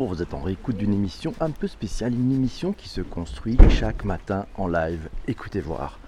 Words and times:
Vous 0.00 0.22
êtes 0.22 0.32
en 0.32 0.38
réécoute 0.38 0.76
d'une 0.76 0.94
émission 0.94 1.34
un 1.40 1.50
peu 1.50 1.66
spéciale, 1.66 2.14
une 2.14 2.30
émission 2.30 2.72
qui 2.72 2.88
se 2.88 3.00
construit 3.00 3.56
chaque 3.68 4.04
matin 4.04 4.46
en 4.54 4.68
live. 4.68 5.08
Écoutez 5.26 5.58
voir. 5.58 5.98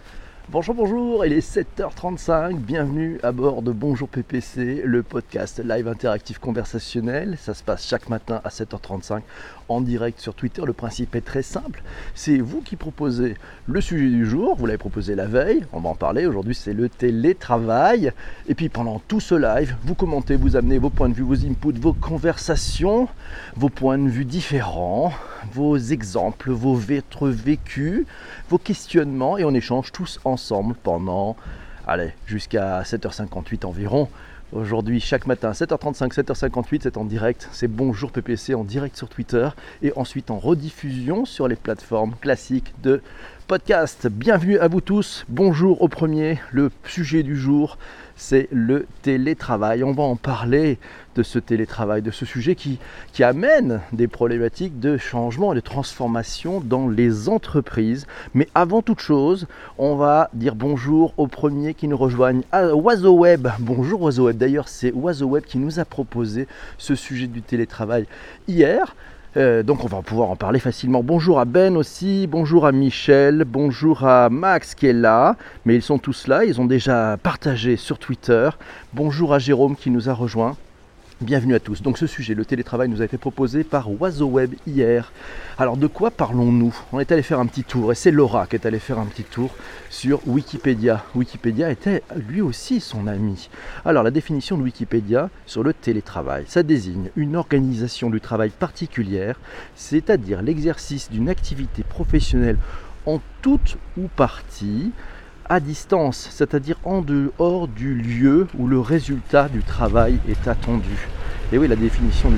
Bonjour, 0.52 0.74
bonjour, 0.74 1.24
il 1.24 1.32
est 1.32 1.48
7h35, 1.78 2.56
bienvenue 2.56 3.20
à 3.22 3.30
bord 3.30 3.62
de 3.62 3.70
Bonjour 3.70 4.08
PPC, 4.08 4.82
le 4.84 5.04
podcast 5.04 5.62
live 5.64 5.86
interactif 5.86 6.40
conversationnel. 6.40 7.36
Ça 7.40 7.54
se 7.54 7.62
passe 7.62 7.86
chaque 7.86 8.08
matin 8.08 8.40
à 8.42 8.48
7h35 8.48 9.20
en 9.68 9.80
direct 9.80 10.18
sur 10.18 10.34
Twitter. 10.34 10.62
Le 10.66 10.72
principe 10.72 11.14
est 11.14 11.20
très 11.20 11.42
simple, 11.42 11.84
c'est 12.16 12.38
vous 12.38 12.62
qui 12.62 12.74
proposez 12.74 13.36
le 13.68 13.80
sujet 13.80 14.08
du 14.08 14.26
jour, 14.26 14.56
vous 14.56 14.66
l'avez 14.66 14.76
proposé 14.76 15.14
la 15.14 15.26
veille, 15.26 15.64
on 15.72 15.78
va 15.78 15.90
en 15.90 15.94
parler, 15.94 16.26
aujourd'hui 16.26 16.56
c'est 16.56 16.72
le 16.72 16.88
télétravail. 16.88 18.10
Et 18.48 18.56
puis 18.56 18.68
pendant 18.68 18.98
tout 19.06 19.20
ce 19.20 19.36
live, 19.36 19.76
vous 19.84 19.94
commentez, 19.94 20.34
vous 20.34 20.56
amenez 20.56 20.78
vos 20.78 20.90
points 20.90 21.10
de 21.10 21.14
vue, 21.14 21.22
vos 21.22 21.46
inputs, 21.46 21.78
vos 21.78 21.92
conversations, 21.92 23.06
vos 23.54 23.68
points 23.68 23.98
de 23.98 24.08
vue 24.08 24.24
différents, 24.24 25.12
vos 25.52 25.76
exemples, 25.76 26.50
vos 26.50 26.74
votre 26.74 27.28
vécus, 27.28 28.06
vos 28.48 28.58
questionnements 28.58 29.38
et 29.38 29.44
on 29.44 29.54
échange 29.54 29.92
tous 29.92 30.20
ensemble 30.24 30.74
pendant, 30.82 31.36
allez, 31.86 32.12
jusqu'à 32.26 32.82
7h58 32.82 33.66
environ. 33.66 34.08
Aujourd'hui, 34.52 34.98
chaque 34.98 35.26
matin, 35.26 35.52
7h35, 35.52 36.12
7h58, 36.12 36.80
c'est 36.82 36.96
en 36.96 37.04
direct. 37.04 37.48
C'est 37.52 37.68
Bonjour 37.68 38.10
PPC 38.10 38.54
en 38.54 38.64
direct 38.64 38.96
sur 38.96 39.08
Twitter 39.08 39.48
et 39.80 39.92
ensuite 39.94 40.30
en 40.32 40.38
rediffusion 40.38 41.24
sur 41.24 41.46
les 41.46 41.54
plateformes 41.54 42.14
classiques 42.20 42.74
de 42.82 43.00
podcast. 43.50 44.06
Bienvenue 44.06 44.60
à 44.60 44.68
vous 44.68 44.80
tous. 44.80 45.24
Bonjour 45.28 45.82
au 45.82 45.88
premier. 45.88 46.38
Le 46.52 46.70
sujet 46.84 47.24
du 47.24 47.34
jour, 47.34 47.78
c'est 48.14 48.46
le 48.52 48.86
télétravail. 49.02 49.82
On 49.82 49.90
va 49.90 50.04
en 50.04 50.14
parler 50.14 50.78
de 51.16 51.24
ce 51.24 51.40
télétravail, 51.40 52.00
de 52.00 52.12
ce 52.12 52.24
sujet 52.24 52.54
qui, 52.54 52.78
amène 53.18 53.80
des 53.92 54.06
problématiques 54.06 54.78
de 54.78 54.96
changement 54.96 55.52
et 55.52 55.56
de 55.56 55.60
transformation 55.60 56.60
dans 56.60 56.86
les 56.86 57.28
entreprises. 57.28 58.06
Mais 58.34 58.46
avant 58.54 58.82
toute 58.82 59.00
chose, 59.00 59.48
on 59.78 59.96
va 59.96 60.30
dire 60.32 60.54
bonjour 60.54 61.12
aux 61.16 61.26
premiers 61.26 61.74
qui 61.74 61.88
nous 61.88 61.96
rejoignent 61.96 62.44
à 62.52 62.72
Web. 62.72 63.48
Bonjour 63.58 64.00
Web. 64.02 64.36
D'ailleurs, 64.36 64.68
c'est 64.68 64.92
Web 64.92 65.42
qui 65.44 65.58
nous 65.58 65.80
a 65.80 65.84
proposé 65.84 66.46
ce 66.78 66.94
sujet 66.94 67.26
du 67.26 67.42
télétravail 67.42 68.06
hier. 68.46 68.94
Euh, 69.36 69.62
donc 69.62 69.84
on 69.84 69.86
va 69.86 70.02
pouvoir 70.02 70.30
en 70.30 70.36
parler 70.36 70.58
facilement. 70.58 71.04
Bonjour 71.04 71.38
à 71.38 71.44
Ben 71.44 71.76
aussi, 71.76 72.26
bonjour 72.26 72.66
à 72.66 72.72
Michel, 72.72 73.44
bonjour 73.46 74.04
à 74.04 74.28
Max 74.28 74.74
qui 74.74 74.88
est 74.88 74.92
là, 74.92 75.36
mais 75.64 75.76
ils 75.76 75.82
sont 75.82 75.98
tous 75.98 76.26
là, 76.26 76.44
ils 76.44 76.60
ont 76.60 76.64
déjà 76.64 77.16
partagé 77.22 77.76
sur 77.76 78.00
Twitter. 78.00 78.50
Bonjour 78.92 79.32
à 79.32 79.38
Jérôme 79.38 79.76
qui 79.76 79.90
nous 79.90 80.08
a 80.08 80.14
rejoint. 80.14 80.56
Bienvenue 81.22 81.54
à 81.54 81.60
tous. 81.60 81.82
Donc 81.82 81.98
ce 81.98 82.06
sujet, 82.06 82.32
le 82.32 82.46
télétravail, 82.46 82.88
nous 82.88 83.02
a 83.02 83.04
été 83.04 83.18
proposé 83.18 83.62
par 83.62 83.90
Web 83.90 84.54
hier. 84.66 85.12
Alors 85.58 85.76
de 85.76 85.86
quoi 85.86 86.10
parlons-nous? 86.10 86.74
On 86.92 86.98
est 86.98 87.12
allé 87.12 87.20
faire 87.20 87.40
un 87.40 87.46
petit 87.46 87.62
tour, 87.62 87.92
et 87.92 87.94
c'est 87.94 88.10
Laura 88.10 88.46
qui 88.46 88.56
est 88.56 88.64
allée 88.64 88.78
faire 88.78 88.98
un 88.98 89.04
petit 89.04 89.24
tour 89.24 89.54
sur 89.90 90.26
Wikipédia. 90.26 91.04
Wikipédia 91.14 91.70
était 91.70 92.02
lui 92.26 92.40
aussi 92.40 92.80
son 92.80 93.06
ami. 93.06 93.50
Alors 93.84 94.02
la 94.02 94.10
définition 94.10 94.56
de 94.56 94.62
Wikipédia 94.62 95.28
sur 95.44 95.62
le 95.62 95.74
télétravail, 95.74 96.44
ça 96.46 96.62
désigne 96.62 97.10
une 97.16 97.36
organisation 97.36 98.08
du 98.08 98.22
travail 98.22 98.48
particulière, 98.48 99.38
c'est-à-dire 99.76 100.40
l'exercice 100.40 101.10
d'une 101.10 101.28
activité 101.28 101.82
professionnelle 101.82 102.56
en 103.04 103.20
toute 103.42 103.76
ou 103.98 104.08
partie 104.08 104.90
à 105.50 105.58
distance, 105.58 106.28
c'est-à-dire 106.30 106.76
en 106.84 107.02
dehors 107.02 107.66
du 107.66 107.96
lieu 107.96 108.46
où 108.56 108.68
le 108.68 108.78
résultat 108.78 109.48
du 109.48 109.64
travail 109.64 110.20
est 110.28 110.46
attendu. 110.46 111.08
Et 111.52 111.58
oui, 111.58 111.66
la 111.66 111.74
définition 111.74 112.30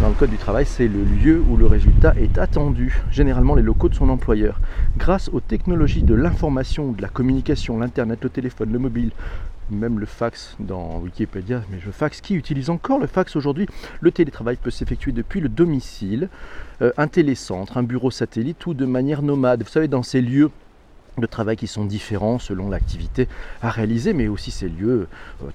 dans 0.00 0.08
le 0.08 0.14
code 0.14 0.30
du 0.30 0.38
travail, 0.38 0.64
c'est 0.64 0.88
le 0.88 1.04
lieu 1.04 1.44
où 1.50 1.58
le 1.58 1.66
résultat 1.66 2.14
est 2.18 2.38
attendu, 2.38 3.02
généralement 3.10 3.54
les 3.54 3.62
locaux 3.62 3.90
de 3.90 3.94
son 3.94 4.08
employeur. 4.08 4.58
Grâce 4.96 5.28
aux 5.28 5.40
technologies 5.40 6.02
de 6.02 6.14
l'information, 6.14 6.92
de 6.92 7.02
la 7.02 7.08
communication, 7.08 7.78
l'Internet, 7.78 8.20
le 8.22 8.30
téléphone, 8.30 8.72
le 8.72 8.78
mobile, 8.78 9.10
même 9.70 9.98
le 9.98 10.06
fax 10.06 10.56
dans 10.58 10.98
Wikipédia, 11.00 11.60
mais 11.70 11.78
je 11.84 11.90
fax, 11.90 12.22
qui 12.22 12.36
utilise 12.36 12.70
encore 12.70 12.98
le 12.98 13.06
fax 13.06 13.36
aujourd'hui 13.36 13.66
Le 14.00 14.10
télétravail 14.10 14.56
peut 14.56 14.70
s'effectuer 14.70 15.12
depuis 15.12 15.40
le 15.40 15.50
domicile, 15.50 16.30
euh, 16.80 16.90
un 16.96 17.08
télécentre, 17.08 17.76
un 17.76 17.82
bureau 17.82 18.10
satellite 18.10 18.64
ou 18.64 18.72
de 18.72 18.86
manière 18.86 19.20
nomade. 19.20 19.62
Vous 19.62 19.68
savez, 19.68 19.88
dans 19.88 20.02
ces 20.02 20.22
lieux 20.22 20.50
de 21.20 21.26
travail 21.26 21.56
qui 21.56 21.66
sont 21.66 21.84
différents 21.84 22.38
selon 22.38 22.68
l'activité 22.68 23.28
à 23.62 23.70
réaliser, 23.70 24.12
mais 24.12 24.28
aussi 24.28 24.50
ces 24.50 24.68
lieux 24.68 25.08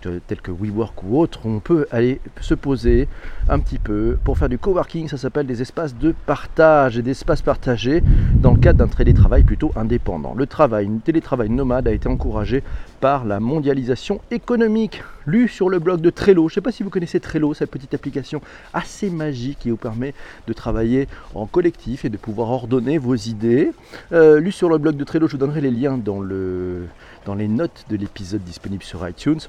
euh, 0.05 0.19
tels 0.27 0.41
que 0.41 0.51
WeWork 0.51 1.03
ou 1.03 1.19
autres, 1.19 1.41
on 1.45 1.59
peut 1.59 1.85
aller 1.91 2.19
se 2.39 2.53
poser 2.53 3.07
un 3.47 3.59
petit 3.59 3.77
peu 3.77 4.17
pour 4.23 4.37
faire 4.37 4.49
du 4.49 4.57
coworking, 4.57 5.07
ça 5.07 5.17
s'appelle 5.17 5.45
des 5.45 5.61
espaces 5.61 5.95
de 5.95 6.13
partage 6.25 6.97
et 6.97 7.01
des 7.01 7.11
espaces 7.11 7.41
partagés 7.41 8.03
dans 8.41 8.53
le 8.53 8.59
cadre 8.59 8.79
d'un 8.79 8.87
télétravail 8.87 9.43
plutôt 9.43 9.71
indépendant. 9.75 10.33
Le 10.35 10.47
travail, 10.47 10.87
un 10.87 10.97
télétravail 10.97 11.49
nomade 11.49 11.87
a 11.87 11.91
été 11.91 12.09
encouragé 12.09 12.63
par 12.99 13.23
la 13.23 13.39
mondialisation 13.39 14.19
économique. 14.31 15.03
Lu 15.27 15.47
sur 15.47 15.69
le 15.69 15.77
blog 15.77 16.01
de 16.01 16.09
Trello, 16.09 16.49
je 16.49 16.53
ne 16.53 16.55
sais 16.55 16.61
pas 16.61 16.71
si 16.71 16.81
vous 16.81 16.89
connaissez 16.89 17.19
Trello, 17.19 17.53
cette 17.53 17.69
petite 17.69 17.93
application 17.93 18.41
assez 18.73 19.11
magique 19.11 19.59
qui 19.59 19.69
vous 19.69 19.77
permet 19.77 20.15
de 20.47 20.53
travailler 20.53 21.07
en 21.35 21.45
collectif 21.45 22.03
et 22.03 22.09
de 22.09 22.17
pouvoir 22.17 22.49
ordonner 22.49 22.97
vos 22.97 23.15
idées. 23.15 23.71
Euh, 24.11 24.39
lu 24.39 24.51
sur 24.51 24.69
le 24.69 24.79
blog 24.79 24.97
de 24.97 25.03
Trello, 25.03 25.27
je 25.27 25.33
vous 25.33 25.37
donnerai 25.37 25.61
les 25.61 25.71
liens 25.71 25.99
dans, 25.99 26.19
le, 26.19 26.87
dans 27.25 27.35
les 27.35 27.47
notes 27.47 27.85
de 27.91 27.95
l'épisode 27.95 28.43
disponible 28.43 28.83
sur 28.83 29.07
iTunes. 29.07 29.41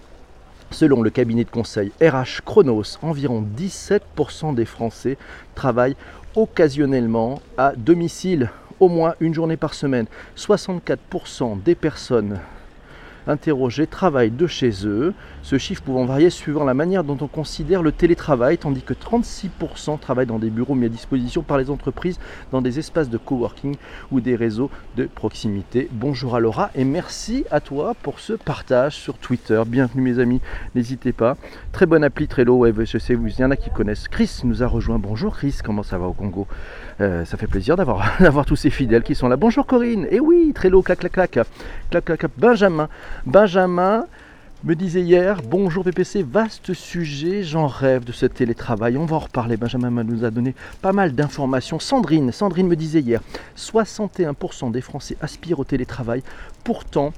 Selon 0.70 1.00
le 1.00 1.09
cabinet 1.09 1.44
de 1.44 1.50
conseil 1.50 1.92
RH 2.03 2.42
Chronos, 2.44 2.98
environ 3.00 3.42
17% 3.56 4.54
des 4.54 4.66
Français 4.66 5.16
travaillent 5.54 5.97
occasionnellement 6.34 7.41
à 7.59 7.72
domicile, 7.76 8.50
au 8.81 8.88
moins 8.88 9.15
une 9.21 9.34
journée 9.34 9.56
par 9.56 9.75
semaine. 9.75 10.06
64% 10.37 11.62
des 11.62 11.75
personnes 11.75 12.41
interrogés 13.27 13.87
travaillent 13.87 14.31
de 14.31 14.47
chez 14.47 14.87
eux, 14.87 15.15
ce 15.42 15.58
chiffre 15.58 15.82
pouvant 15.82 16.04
varier 16.04 16.30
suivant 16.30 16.64
la 16.64 16.72
manière 16.72 17.03
dont 17.03 17.19
on 17.20 17.26
considère 17.26 17.82
le 17.82 17.91
télétravail, 17.91 18.58
tandis 18.58 18.82
que 18.82 18.94
36% 18.94 19.98
travaillent 19.98 20.26
dans 20.26 20.38
des 20.38 20.50
bureaux 20.50 20.75
mis 20.75 20.86
à 20.86 20.88
disposition 20.88 21.42
par 21.42 21.58
les 21.58 21.69
entreprises, 21.69 22.20
dans 22.53 22.62
des 22.62 22.78
espaces 22.78 23.10
de 23.10 23.19
coworking 23.19 23.75
ou 24.12 24.20
des 24.20 24.36
réseaux 24.36 24.70
de 24.97 25.04
proximité. 25.04 25.88
Bonjour 25.91 26.36
à 26.36 26.41
Laura 26.41 26.70
et 26.75 26.84
merci 26.84 27.44
à 27.50 27.60
toi 27.60 27.94
pour 28.03 28.20
ce 28.20 28.34
partage 28.34 28.94
sur 28.94 29.19
Twitter. 29.19 29.60
Bienvenue 29.66 30.03
mes 30.03 30.19
amis, 30.20 30.41
n'hésitez 30.75 31.12
pas. 31.12 31.36
Très 31.72 31.86
bonne 31.86 32.04
appli 32.04 32.28
Trello, 32.28 32.64
je 32.84 32.98
sais, 32.98 33.14
il 33.14 33.41
y 33.41 33.44
en 33.44 33.50
a 33.50 33.56
qui 33.56 33.70
connaissent. 33.70 34.06
Chris 34.06 34.41
nous 34.44 34.62
a 34.62 34.66
rejoint. 34.66 34.98
Bonjour 35.00 35.36
Chris, 35.36 35.59
comment 35.62 35.82
ça 35.82 35.98
va 35.98 36.06
au 36.06 36.12
Congo? 36.12 36.47
Euh, 37.00 37.24
Ça 37.24 37.36
fait 37.36 37.48
plaisir 37.48 37.76
d'avoir 37.76 38.47
tous 38.47 38.56
ces 38.56 38.70
fidèles 38.70 39.03
qui 39.03 39.16
sont 39.16 39.28
là. 39.28 39.36
Bonjour 39.36 39.66
Corinne, 39.66 40.06
et 40.10 40.20
oui, 40.20 40.53
Trello, 40.54 40.82
clac 40.82 41.00
clac 41.00 41.12
clac, 41.12 41.30
clac 41.91 42.04
clac 42.04 42.19
clac. 42.19 42.30
Benjamin, 42.38 42.88
Benjamin 43.26 44.06
me 44.64 44.76
disait 44.76 45.02
hier, 45.02 45.42
bonjour 45.42 45.82
PPC, 45.82 46.22
vaste 46.22 46.72
sujet, 46.72 47.42
j'en 47.42 47.66
rêve 47.66 48.04
de 48.04 48.12
ce 48.12 48.26
télétravail. 48.26 48.96
On 48.96 49.06
va 49.06 49.16
en 49.16 49.20
reparler. 49.20 49.56
Benjamin 49.56 49.90
nous 50.04 50.24
a 50.24 50.30
donné 50.30 50.54
pas 50.80 50.92
mal 50.92 51.12
d'informations. 51.14 51.80
Sandrine, 51.80 52.30
Sandrine 52.30 52.68
me 52.68 52.76
disait 52.76 53.00
hier, 53.00 53.20
61% 53.56 54.70
des 54.70 54.80
Français 54.80 55.16
aspirent 55.20 55.58
au 55.58 55.64
télétravail. 55.64 56.22
Pourtant, 56.62 57.12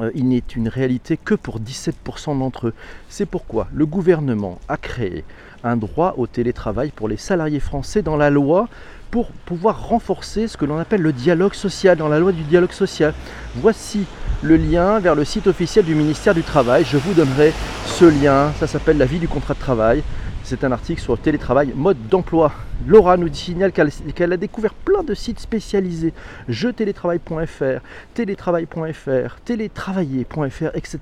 euh, 0.00 0.10
il 0.16 0.28
n'est 0.28 0.42
une 0.56 0.66
réalité 0.66 1.16
que 1.16 1.36
pour 1.36 1.60
17% 1.60 2.38
d'entre 2.40 2.68
eux. 2.68 2.74
C'est 3.08 3.26
pourquoi 3.26 3.68
le 3.72 3.86
gouvernement 3.86 4.58
a 4.66 4.76
créé 4.76 5.24
un 5.62 5.76
droit 5.76 6.14
au 6.16 6.26
télétravail 6.26 6.90
pour 6.90 7.06
les 7.06 7.16
salariés 7.16 7.60
français 7.60 8.02
dans 8.02 8.16
la 8.16 8.30
loi 8.30 8.68
pour 9.12 9.30
pouvoir 9.30 9.86
renforcer 9.88 10.48
ce 10.48 10.56
que 10.56 10.64
l'on 10.64 10.78
appelle 10.78 11.02
le 11.02 11.12
dialogue 11.12 11.54
social, 11.54 11.96
dans 11.96 12.08
la 12.08 12.18
loi 12.18 12.32
du 12.32 12.42
dialogue 12.42 12.72
social. 12.72 13.14
Voici 13.54 14.06
le 14.44 14.56
lien 14.56 15.00
vers 15.00 15.14
le 15.14 15.24
site 15.24 15.46
officiel 15.46 15.86
du 15.86 15.94
ministère 15.94 16.34
du 16.34 16.42
Travail. 16.42 16.84
Je 16.84 16.98
vous 16.98 17.14
donnerai 17.14 17.52
ce 17.86 18.04
lien, 18.04 18.52
ça 18.60 18.66
s'appelle 18.66 18.98
la 18.98 19.06
vie 19.06 19.18
du 19.18 19.26
contrat 19.26 19.54
de 19.54 19.58
travail. 19.58 20.02
C'est 20.42 20.64
un 20.64 20.72
article 20.72 21.00
sur 21.00 21.14
le 21.14 21.18
télétravail, 21.18 21.72
mode 21.74 21.96
d'emploi. 22.08 22.52
Laura 22.86 23.16
nous 23.16 23.32
signale 23.32 23.72
qu'elle 23.72 24.32
a 24.32 24.36
découvert 24.36 24.74
plein 24.74 25.02
de 25.02 25.14
sites 25.14 25.40
spécialisés. 25.40 26.12
Jeutélétravail.fr, 26.48 27.80
télétravail.fr, 28.12 29.36
télétravailler.fr, 29.44 30.70
etc. 30.74 30.98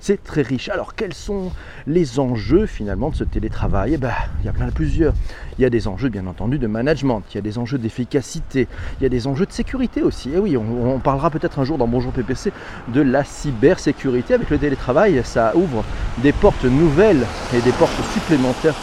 C'est 0.00 0.22
très 0.22 0.42
riche. 0.42 0.68
Alors 0.68 0.94
quels 0.94 1.14
sont 1.14 1.50
les 1.86 2.18
enjeux 2.20 2.66
finalement 2.66 3.10
de 3.10 3.16
ce 3.16 3.24
télétravail? 3.24 3.94
Eh 3.94 3.96
ben, 3.98 4.12
Il 4.40 4.46
y 4.46 4.48
a 4.48 4.52
plein 4.52 4.66
de 4.66 4.72
plusieurs. 4.72 5.14
Il 5.58 5.62
y 5.62 5.64
a 5.64 5.70
des 5.70 5.88
enjeux 5.88 6.10
bien 6.10 6.26
entendu 6.26 6.58
de 6.58 6.66
management, 6.66 7.22
il 7.30 7.36
y 7.36 7.38
a 7.38 7.42
des 7.42 7.58
enjeux 7.58 7.78
d'efficacité, 7.78 8.66
il 8.98 9.04
y 9.04 9.06
a 9.06 9.08
des 9.08 9.26
enjeux 9.26 9.46
de 9.46 9.52
sécurité 9.52 10.02
aussi. 10.02 10.30
Et 10.30 10.34
eh 10.36 10.38
oui, 10.38 10.56
on, 10.56 10.94
on 10.94 10.98
parlera 10.98 11.30
peut-être 11.30 11.58
un 11.58 11.64
jour 11.64 11.78
dans 11.78 11.86
Bonjour 11.86 12.12
PPC 12.12 12.52
de 12.88 13.00
la 13.00 13.24
cybersécurité 13.24 14.34
avec 14.34 14.50
le 14.50 14.58
télétravail. 14.58 15.20
Ça 15.24 15.52
ouvre 15.56 15.84
des 16.18 16.32
portes 16.32 16.64
nouvelles 16.64 17.24
et 17.54 17.60
des 17.60 17.72
portes 17.72 17.92
supplémentaires 18.12 18.74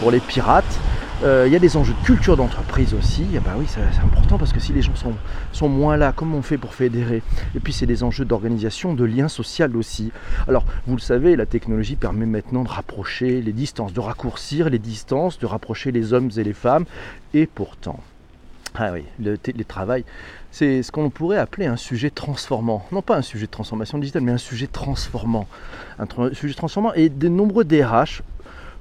pour 0.00 0.10
les 0.10 0.20
pirates. 0.20 0.78
Euh, 1.22 1.44
il 1.46 1.52
y 1.52 1.56
a 1.56 1.58
des 1.58 1.78
enjeux 1.78 1.94
de 1.98 2.04
culture 2.04 2.36
d'entreprise 2.36 2.92
aussi. 2.92 3.26
Et 3.34 3.40
bah 3.40 3.54
oui, 3.56 3.64
c'est 3.68 3.80
important 4.02 4.36
parce 4.36 4.52
que 4.52 4.60
si 4.60 4.72
les 4.72 4.82
gens 4.82 4.94
sont, 4.94 5.14
sont 5.52 5.68
moins 5.68 5.96
là, 5.96 6.12
comment 6.14 6.38
on 6.38 6.42
fait 6.42 6.58
pour 6.58 6.74
fédérer? 6.74 7.22
Et 7.54 7.60
puis 7.60 7.72
c'est 7.72 7.86
des 7.86 8.02
enjeux 8.02 8.26
d'organisation, 8.26 8.92
de 8.92 9.04
lien 9.04 9.28
social 9.28 9.74
aussi. 9.76 10.12
Alors 10.46 10.64
vous 10.86 10.94
le 10.94 11.00
savez, 11.00 11.34
la 11.34 11.46
technologie 11.46 11.96
permet 11.96 12.26
maintenant 12.26 12.64
de 12.64 12.68
rapprocher 12.68 13.40
les 13.40 13.52
distances, 13.52 13.94
de 13.94 14.00
raccourcir 14.00 14.68
les 14.68 14.78
distances, 14.78 15.38
de 15.38 15.46
rapprocher 15.46 15.90
les 15.90 16.12
hommes 16.12 16.30
et 16.36 16.44
les 16.44 16.52
femmes. 16.52 16.84
Et 17.32 17.46
pourtant, 17.46 18.00
ah 18.74 18.90
oui, 18.92 19.04
le 19.18 19.38
télétravail, 19.38 20.04
c'est 20.50 20.82
ce 20.82 20.92
qu'on 20.92 21.08
pourrait 21.08 21.38
appeler 21.38 21.64
un 21.64 21.76
sujet 21.76 22.10
transformant. 22.10 22.84
Non 22.92 23.00
pas 23.00 23.16
un 23.16 23.22
sujet 23.22 23.46
de 23.46 23.50
transformation 23.50 23.96
digitale, 23.96 24.22
mais 24.22 24.32
un 24.32 24.38
sujet 24.38 24.66
transformant. 24.66 25.46
Un 25.98 26.06
sujet 26.34 26.54
transformant. 26.54 26.92
Et 26.92 27.08
de 27.08 27.28
nombreux 27.28 27.64
DRH 27.64 28.22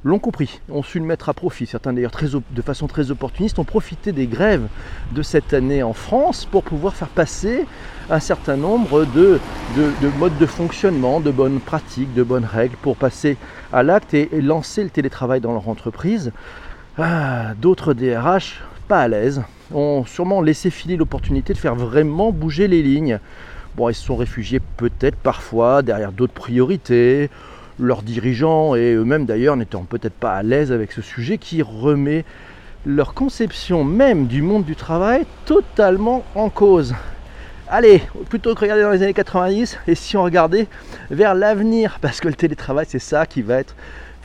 l'ont 0.05 0.19
compris, 0.19 0.61
ont 0.69 0.83
su 0.83 0.99
le 0.99 1.05
mettre 1.05 1.29
à 1.29 1.33
profit. 1.33 1.65
Certains 1.65 1.91
d'ailleurs 1.91 2.11
de 2.51 2.61
façon 2.61 2.85
très 2.85 3.09
opportuniste 3.09 3.57
ont 3.57 3.63
profité 3.63 4.11
des 4.11 4.27
grèves 4.27 4.67
de 5.11 5.23
cette 5.23 5.53
année 5.53 5.81
en 5.81 5.93
France 5.93 6.45
pour 6.45 6.63
pouvoir 6.63 6.93
faire 6.93 7.07
passer 7.07 7.65
un 8.11 8.19
certain 8.19 8.55
nombre 8.55 9.05
de, 9.05 9.39
modes 10.19 10.37
de 10.37 10.45
fonctionnement, 10.45 11.19
de 11.19 11.31
bonnes 11.31 11.59
pratiques, 11.59 12.13
de 12.13 12.21
bonnes 12.21 12.45
règles 12.45 12.77
pour 12.83 12.95
passer 12.97 13.35
à 13.73 13.81
l'acte 13.81 14.13
et, 14.13 14.29
lancer 14.41 14.83
le 14.83 14.91
télétravail 14.91 15.41
dans 15.41 15.53
leur 15.53 15.67
entreprise. 15.67 16.31
Ah, 16.99 17.55
d'autres 17.59 17.95
DRH, 17.95 18.61
pas 18.87 19.01
à 19.01 19.07
l'aise, 19.07 19.41
ont 19.73 20.05
sûrement 20.05 20.41
laissé 20.41 20.69
filer 20.69 20.97
l'opportunité 20.97 21.53
de 21.53 21.57
faire 21.57 21.73
vraiment 21.73 22.31
bouger 22.31 22.67
les 22.67 22.83
lignes. 22.83 23.19
Bon, 23.75 23.89
ils 23.89 23.95
se 23.95 24.05
sont 24.05 24.15
réfugiés 24.15 24.61
peut-être 24.77 25.17
parfois 25.17 25.81
derrière 25.81 26.11
d'autres 26.11 26.33
priorités, 26.33 27.31
leurs 27.79 28.01
dirigeants 28.01 28.75
et 28.75 28.93
eux-mêmes 28.93 29.25
d'ailleurs 29.25 29.57
n'étant 29.57 29.83
peut-être 29.83 30.13
pas 30.13 30.33
à 30.33 30.43
l'aise 30.43 30.71
avec 30.71 30.91
ce 30.91 31.01
sujet 31.01 31.37
qui 31.37 31.61
remet 31.61 32.25
leur 32.85 33.13
conception 33.13 33.83
même 33.83 34.27
du 34.27 34.41
monde 34.41 34.63
du 34.63 34.75
travail 34.75 35.25
totalement 35.45 36.23
en 36.35 36.49
cause. 36.49 36.93
Allez, 37.67 38.03
plutôt 38.29 38.53
que 38.53 38.61
regarder 38.61 38.83
dans 38.83 38.91
les 38.91 39.01
années 39.01 39.13
90, 39.13 39.79
et 39.87 39.95
si 39.95 40.15
on 40.15 40.23
regardait 40.23 40.67
vers 41.09 41.33
l'avenir, 41.33 41.97
parce 41.99 42.19
que 42.19 42.27
le 42.27 42.35
télétravail 42.35 42.85
c'est 42.87 42.99
ça 42.99 43.25
qui 43.25 43.41
va 43.41 43.55
être 43.55 43.75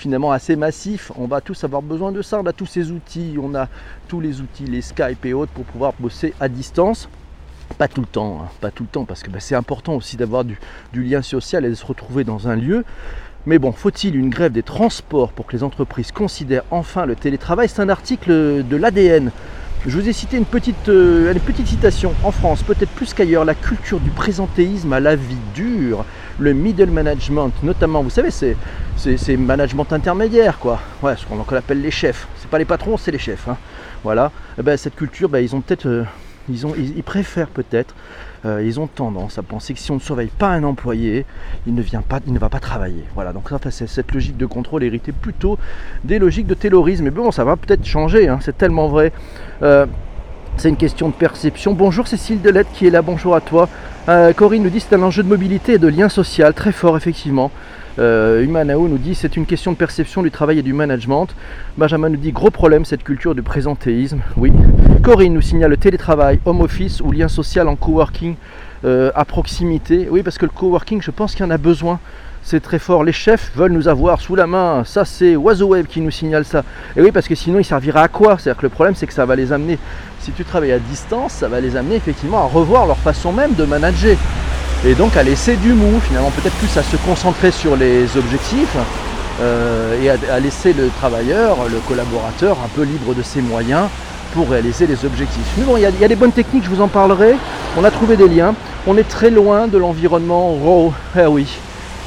finalement 0.01 0.33
assez 0.33 0.57
massif. 0.57 1.13
On 1.17 1.27
va 1.27 1.41
tous 1.41 1.63
avoir 1.63 1.83
besoin 1.83 2.11
de 2.11 2.23
ça. 2.23 2.41
On 2.41 2.47
a 2.47 2.53
tous 2.53 2.67
ces 2.67 2.91
outils, 2.91 3.37
on 3.41 3.55
a 3.55 3.69
tous 4.09 4.21
les 4.21 4.41
outils, 4.41 4.65
les 4.65 4.81
Skype 4.81 5.25
et 5.27 5.35
autres 5.35 5.53
pour 5.53 5.65
pouvoir 5.65 5.93
bosser 5.99 6.35
à 6.41 6.49
distance. 6.49 7.09
Pas 7.79 7.87
tout 7.87 8.01
le 8.01 8.07
temps, 8.07 8.41
hein, 8.43 8.49
pas 8.61 8.71
tout 8.71 8.83
le 8.83 8.89
temps, 8.89 9.05
parce 9.05 9.23
que 9.23 9.31
bah, 9.31 9.39
c'est 9.39 9.55
important 9.55 9.95
aussi 9.95 10.17
d'avoir 10.17 10.45
du, 10.45 10.59
du, 10.93 11.05
lien 11.05 11.23
social 11.23 11.65
et 11.65 11.69
de 11.69 11.75
se 11.75 11.87
retrouver 11.87 12.25
dans 12.25 12.49
un 12.49 12.57
lieu. 12.57 12.85
Mais 13.47 13.59
bon, 13.59 13.73
faut-il 13.73 14.17
une 14.17 14.29
grève 14.29 14.53
des 14.53 14.63
transports 14.63 15.33
pour 15.33 15.47
que 15.47 15.57
les 15.57 15.63
entreprises 15.63 16.13
considèrent 16.13 16.65
enfin 16.71 17.07
le 17.07 17.17
télétravail? 17.17 17.69
C'est 17.71 17.81
un 17.81 17.89
article 17.89 18.31
de 18.31 18.77
l'ADN. 18.77 19.31
Je 19.87 19.99
vous 19.99 20.07
ai 20.07 20.13
cité 20.13 20.37
une 20.37 20.45
petite, 20.45 20.91
euh, 20.91 21.33
une 21.33 21.41
petite 21.41 21.67
citation. 21.67 22.13
En 22.23 22.33
France, 22.33 22.63
peut-être 22.63 22.91
plus 22.91 23.15
qu'ailleurs, 23.15 23.47
la 23.47 23.55
culture 23.55 23.99
du 23.99 24.11
présentéisme 24.11 24.93
à 24.93 25.01
la 25.01 25.17
vie 25.17 25.39
dure, 25.55 26.05
le 26.39 26.53
middle 26.53 26.91
management, 26.91 27.51
notamment, 27.63 28.03
vous 28.03 28.11
savez, 28.11 28.31
c'est, 28.31 28.57
management 29.39 29.91
intermédiaire, 29.91 30.59
quoi. 30.59 30.79
Ouais, 31.03 31.15
ce 31.17 31.25
qu'on 31.25 31.57
appelle 31.57 31.81
les 31.81 31.91
chefs. 31.91 32.29
C'est 32.37 32.51
pas 32.51 32.59
les 32.59 32.67
patrons, 32.67 32.99
c'est 32.99 33.11
les 33.11 33.19
chefs. 33.19 33.49
Hein. 33.49 33.57
Voilà. 34.05 34.33
Eh 34.59 34.63
ben, 34.63 34.77
cette 34.77 34.97
culture, 34.97 35.31
ben, 35.31 35.39
ils 35.39 35.57
ont 35.57 35.63
peut-être, 35.63 35.87
euh, 35.87 36.05
ils, 36.49 36.67
ont, 36.67 36.75
préfèrent 37.05 37.51
peut-être 37.51 37.95
euh, 38.47 38.63
ils 38.65 38.81
ont 38.81 38.87
tendance 38.87 39.37
à 39.39 39.43
penser 39.43 39.75
que 39.75 39.81
si 39.81 39.91
on 39.91 39.97
ne 39.97 40.01
surveille 40.01 40.31
pas 40.39 40.49
un 40.49 40.65
employé, 40.65 41.27
il 41.67 41.75
ne, 41.75 41.83
vient 41.83 42.01
pas, 42.01 42.21
il 42.27 42.33
ne 42.33 42.39
va 42.39 42.49
pas 42.49 42.61
travailler. 42.61 43.05
Voilà, 43.15 43.33
donc 43.33 43.51
ça, 43.51 43.59
c'est 43.71 43.87
cette 43.87 44.13
logique 44.13 44.39
de 44.39 44.47
contrôle 44.47 44.83
héritée 44.83 45.13
plutôt 45.13 45.59
des 46.05 46.19
logiques 46.19 46.47
de 46.47 46.55
terrorisme. 46.55 47.05
Mais 47.05 47.11
bon, 47.11 47.31
ça 47.33 47.45
va 47.45 47.57
peut-être 47.57 47.85
changer, 47.85 48.29
hein, 48.29 48.39
c'est 48.41 48.57
tellement 48.57 48.89
vrai. 48.89 49.13
Euh, 49.63 49.85
c'est 50.57 50.71
une 50.71 50.77
question 50.77 51.09
de 51.09 51.15
perception. 51.15 51.75
Bonjour 51.75 52.07
Cécile 52.07 52.41
Delette 52.41 52.67
qui 52.75 52.87
est 52.87 52.91
là, 52.91 53.03
bonjour 53.03 53.35
à 53.35 53.41
toi. 53.41 53.69
Euh, 54.09 54.33
Corinne 54.33 54.63
nous 54.63 54.71
dit 54.71 54.81
c'est 54.81 54.95
un 54.95 55.03
enjeu 55.03 55.23
de 55.23 55.29
mobilité 55.29 55.75
et 55.75 55.79
de 55.79 55.89
lien 55.89 56.09
social 56.09 56.55
très 56.55 56.73
fort 56.73 56.97
effectivement. 56.97 57.51
Euh, 57.99 58.43
Humanao 58.43 58.89
nous 58.89 58.99
dit 58.99 59.15
c'est 59.15 59.37
une 59.37 59.47
question 59.47 59.73
de 59.73 59.77
perception 59.77 60.23
du 60.23 60.31
travail 60.31 60.59
et 60.59 60.63
du 60.63 60.73
management. 60.73 61.29
Benjamin 61.77 62.09
nous 62.09 62.17
dit 62.17 62.33
gros 62.33 62.51
problème 62.51 62.85
cette 62.85 63.03
culture 63.03 63.35
du 63.35 63.43
présentéisme. 63.43 64.21
Oui. 64.37 64.53
Corinne 65.03 65.35
nous 65.35 65.41
signale 65.41 65.71
le 65.71 65.77
télétravail, 65.77 66.41
home 66.45 66.61
office 66.61 67.01
ou 67.01 67.11
lien 67.11 67.29
social 67.29 67.69
en 67.69 67.77
coworking 67.77 68.37
euh, 68.85 69.11
à 69.15 69.25
proximité. 69.25 70.09
Oui, 70.11 70.23
parce 70.23 70.39
que 70.39 70.47
le 70.47 70.53
coworking, 70.53 71.03
je 71.03 71.11
pense 71.11 71.35
qu'il 71.35 71.45
y 71.45 71.49
en 71.49 71.51
a 71.51 71.59
besoin. 71.59 71.99
C'est 72.43 72.61
très 72.61 72.79
fort. 72.79 73.05
Les 73.05 73.13
chefs 73.13 73.53
veulent 73.55 73.73
nous 73.73 73.89
avoir 73.89 74.21
sous 74.21 74.35
la 74.35 74.47
main. 74.47 74.83
Ça, 74.85 75.05
c'est 75.05 75.37
Web 75.37 75.87
qui 75.87 76.01
nous 76.01 76.11
signale 76.11 76.47
ça. 76.47 76.65
Et 76.97 77.03
oui, 77.03 77.13
parce 77.13 77.29
que 77.29 77.35
sinon, 77.35 77.59
il 77.59 77.65
servira 77.65 78.03
à 78.03 78.09
quoi? 78.09 78.39
C'est-à-dire 78.39 78.59
que 78.59 78.67
le 78.67 78.71
problème, 78.71 78.95
c'est 78.95 79.07
que 79.07 79.13
ça 79.13 79.27
va 79.27 79.37
les 79.37 79.53
amener, 79.53 79.79
si 80.21 80.33
tu 80.33 80.45
travailles 80.45 80.73
à 80.73 80.79
distance, 80.79 81.33
ça 81.33 81.49
va 81.49 81.61
les 81.61 81.77
amener 81.77 81.97
effectivement 81.97 82.39
à 82.39 82.47
revoir 82.47 82.87
leur 82.87 82.97
façon 82.97 83.33
même 83.33 83.53
de 83.55 83.65
manager 83.65 84.17
et 84.85 84.95
donc 84.95 85.17
à 85.17 85.23
laisser 85.23 85.57
du 85.57 85.75
mou, 85.75 86.01
finalement 86.01 86.31
peut-être 86.31 86.57
plus 86.57 86.75
à 86.77 86.83
se 86.83 86.97
concentrer 86.97 87.51
sur 87.51 87.77
les 87.77 88.17
objectifs 88.17 88.77
euh, 89.41 90.01
et 90.03 90.11
à, 90.11 90.41
laisser 90.41 90.73
le 90.73 90.89
travailleur, 90.89 91.57
le 91.71 91.79
collaborateur 91.89 92.57
un 92.65 92.69
peu 92.69 92.83
libre 92.83 93.15
de 93.15 93.23
ses 93.23 93.43
moyens 93.43 93.89
pour 94.35 94.49
réaliser 94.49 94.87
les 94.87 95.05
objectifs. 95.05 95.45
Mais 95.59 95.65
bon, 95.65 95.77
il 95.77 95.83
y, 95.83 96.05
a, 96.05 96.09
des 96.09 96.17
bonnes 96.17 96.33
techniques, 96.33 96.65
je 96.65 96.71
vous 96.71 96.81
en 96.81 96.89
parlerai. 96.89 97.35
On 97.77 97.85
a 97.85 97.91
trouvé 97.91 98.17
des 98.17 98.29
liens. 98.29 98.55
On 98.87 98.97
est 98.97 99.09
très 99.09 99.31
loin 99.31 99.67
de 99.67 99.77
l'environnement 99.77 100.53
raw. 100.53 100.93
Eh 101.19 101.27
oui, 101.27 101.47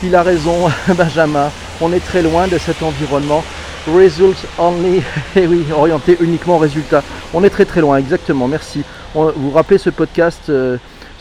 il 0.04 0.16
a 0.16 0.24
raison, 0.24 0.70
Benjamin. 0.96 1.50
On 1.82 1.92
est 1.92 2.04
très 2.04 2.22
loin 2.22 2.48
de 2.48 2.58
cet 2.58 2.82
environnement 2.82 3.44
results 3.88 4.46
only. 4.58 5.02
Eh 5.36 5.48
oui, 5.48 5.66
orienté 5.76 6.18
uniquement 6.22 6.58
résultat. 6.58 7.04
On 7.34 7.44
est 7.44 7.50
très 7.50 7.66
très 7.66 7.82
loin, 7.82 7.98
exactement. 7.98 8.48
Merci. 8.48 8.84
vous 9.14 9.32
vous 9.36 9.52
rappelez 9.52 9.78
ce 9.78 9.90
podcast 9.90 10.44
euh, 10.50 10.78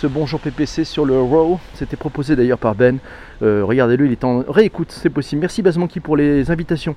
Bonjour 0.09 0.41
PPC 0.41 0.85
sur 0.85 1.05
le 1.05 1.21
Raw. 1.21 1.61
C'était 1.75 1.97
proposé 1.97 2.35
d'ailleurs 2.35 2.59
par 2.59 2.75
Ben. 2.75 2.99
Euh, 3.43 3.63
regardez-le, 3.65 4.07
il 4.07 4.13
est 4.13 4.25
en 4.25 4.43
réécoute, 4.49 4.91
c'est 4.91 5.11
possible. 5.11 5.41
Merci 5.41 5.63
Bazmonkey 5.63 6.01
pour 6.01 6.17
les 6.17 6.51
invitations. 6.51 6.97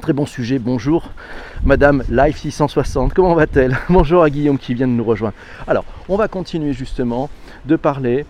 Très 0.00 0.12
bon 0.12 0.24
sujet, 0.24 0.60
bonjour 0.60 1.10
Madame 1.64 2.04
Life 2.08 2.38
660, 2.38 3.12
comment 3.12 3.34
va-t-elle? 3.34 3.76
Bonjour 3.88 4.22
à 4.22 4.30
Guillaume 4.30 4.58
qui 4.58 4.74
vient 4.74 4.86
de 4.86 4.92
nous 4.92 5.02
rejoindre. 5.02 5.34
Alors, 5.66 5.84
on 6.08 6.16
va 6.16 6.28
continuer 6.28 6.72
justement 6.72 7.28
de 7.66 7.74
parler 7.74 8.24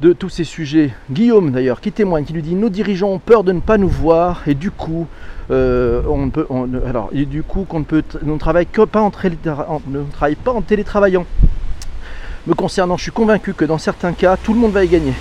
de 0.00 0.12
tous 0.12 0.28
ces 0.28 0.44
sujets. 0.44 0.92
Guillaume 1.10 1.50
d'ailleurs 1.50 1.80
qui 1.80 1.90
témoigne, 1.90 2.24
qui 2.24 2.34
lui 2.34 2.42
dit 2.42 2.54
nos 2.54 2.68
dirigeants 2.68 3.10
ont 3.10 3.18
peur 3.18 3.42
de 3.42 3.50
ne 3.50 3.60
pas 3.60 3.78
nous 3.78 3.88
voir 3.88 4.42
et 4.46 4.54
du 4.54 4.70
coup 4.70 5.08
euh, 5.50 6.02
on 6.08 6.30
peut 6.30 6.46
alors 6.86 7.08
et 7.12 7.26
du 7.26 7.42
coup 7.42 7.64
qu'on 7.64 7.80
ne 7.80 7.84
peut 7.84 8.04
on 8.24 8.38
pas 8.38 9.00
en, 9.00 9.10
ne 9.88 10.10
travaille 10.12 10.36
pas 10.36 10.52
en 10.52 10.62
télétravaillant. 10.62 11.26
Me 12.44 12.54
concernant, 12.54 12.96
je 12.96 13.04
suis 13.04 13.12
convaincu 13.12 13.54
que 13.54 13.64
dans 13.64 13.78
certains 13.78 14.12
cas, 14.12 14.36
tout 14.36 14.52
le 14.52 14.58
monde 14.58 14.72
va 14.72 14.84
y 14.84 14.88
gagner. 14.88 15.14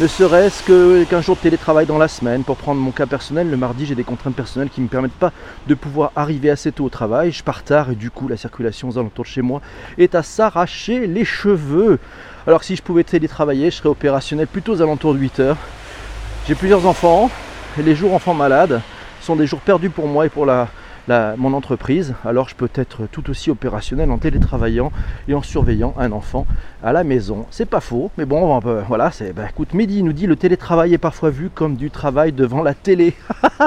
Ne 0.00 0.08
serait-ce 0.08 0.64
qu'un 1.08 1.20
jour 1.20 1.36
de 1.36 1.40
télétravail 1.40 1.86
dans 1.86 1.96
la 1.96 2.08
semaine. 2.08 2.42
Pour 2.42 2.56
prendre 2.56 2.80
mon 2.80 2.90
cas 2.90 3.06
personnel, 3.06 3.48
le 3.48 3.56
mardi, 3.56 3.86
j'ai 3.86 3.94
des 3.94 4.02
contraintes 4.02 4.34
personnelles 4.34 4.68
qui 4.68 4.80
ne 4.80 4.86
me 4.86 4.90
permettent 4.90 5.12
pas 5.12 5.30
de 5.68 5.74
pouvoir 5.74 6.10
arriver 6.16 6.50
assez 6.50 6.72
tôt 6.72 6.86
au 6.86 6.88
travail. 6.88 7.30
Je 7.30 7.44
pars 7.44 7.62
tard 7.62 7.92
et 7.92 7.94
du 7.94 8.10
coup, 8.10 8.26
la 8.26 8.36
circulation 8.36 8.88
aux 8.88 8.98
alentours 8.98 9.22
de 9.24 9.28
chez 9.28 9.42
moi 9.42 9.60
est 9.96 10.16
à 10.16 10.24
s'arracher 10.24 11.06
les 11.06 11.24
cheveux. 11.24 12.00
Alors 12.48 12.64
si 12.64 12.74
je 12.74 12.82
pouvais 12.82 13.04
télétravailler, 13.04 13.70
je 13.70 13.76
serais 13.76 13.88
opérationnel 13.88 14.48
plutôt 14.48 14.72
aux 14.72 14.82
alentours 14.82 15.14
de 15.14 15.20
8 15.20 15.38
heures. 15.38 15.56
J'ai 16.48 16.56
plusieurs 16.56 16.84
enfants 16.84 17.30
et 17.78 17.82
les 17.82 17.94
jours 17.94 18.12
enfants 18.12 18.34
malades 18.34 18.82
sont 19.20 19.36
des 19.36 19.46
jours 19.46 19.60
perdus 19.60 19.90
pour 19.90 20.08
moi 20.08 20.26
et 20.26 20.30
pour 20.30 20.46
la, 20.46 20.66
mon 21.08 21.52
entreprise, 21.52 22.14
alors 22.24 22.48
je 22.48 22.54
peux 22.54 22.68
être 22.74 23.06
tout 23.10 23.28
aussi 23.30 23.50
opérationnel 23.50 24.10
en 24.10 24.18
télétravaillant 24.18 24.90
et 25.28 25.34
en 25.34 25.42
surveillant 25.42 25.94
un 25.98 26.12
enfant 26.12 26.46
à 26.82 26.92
la 26.92 27.04
maison. 27.04 27.46
C'est 27.50 27.66
pas 27.66 27.80
faux, 27.80 28.10
mais 28.16 28.24
bon, 28.24 28.58
voilà, 28.88 29.10
c'est. 29.10 29.32
Bah, 29.32 29.42
écoute, 29.48 29.74
Mehdi 29.74 30.02
nous 30.02 30.12
dit 30.12 30.26
le 30.26 30.36
télétravail 30.36 30.94
est 30.94 30.98
parfois 30.98 31.30
vu 31.30 31.50
comme 31.54 31.76
du 31.76 31.90
travail 31.90 32.32
devant 32.32 32.62
la 32.62 32.74
télé. 32.74 33.14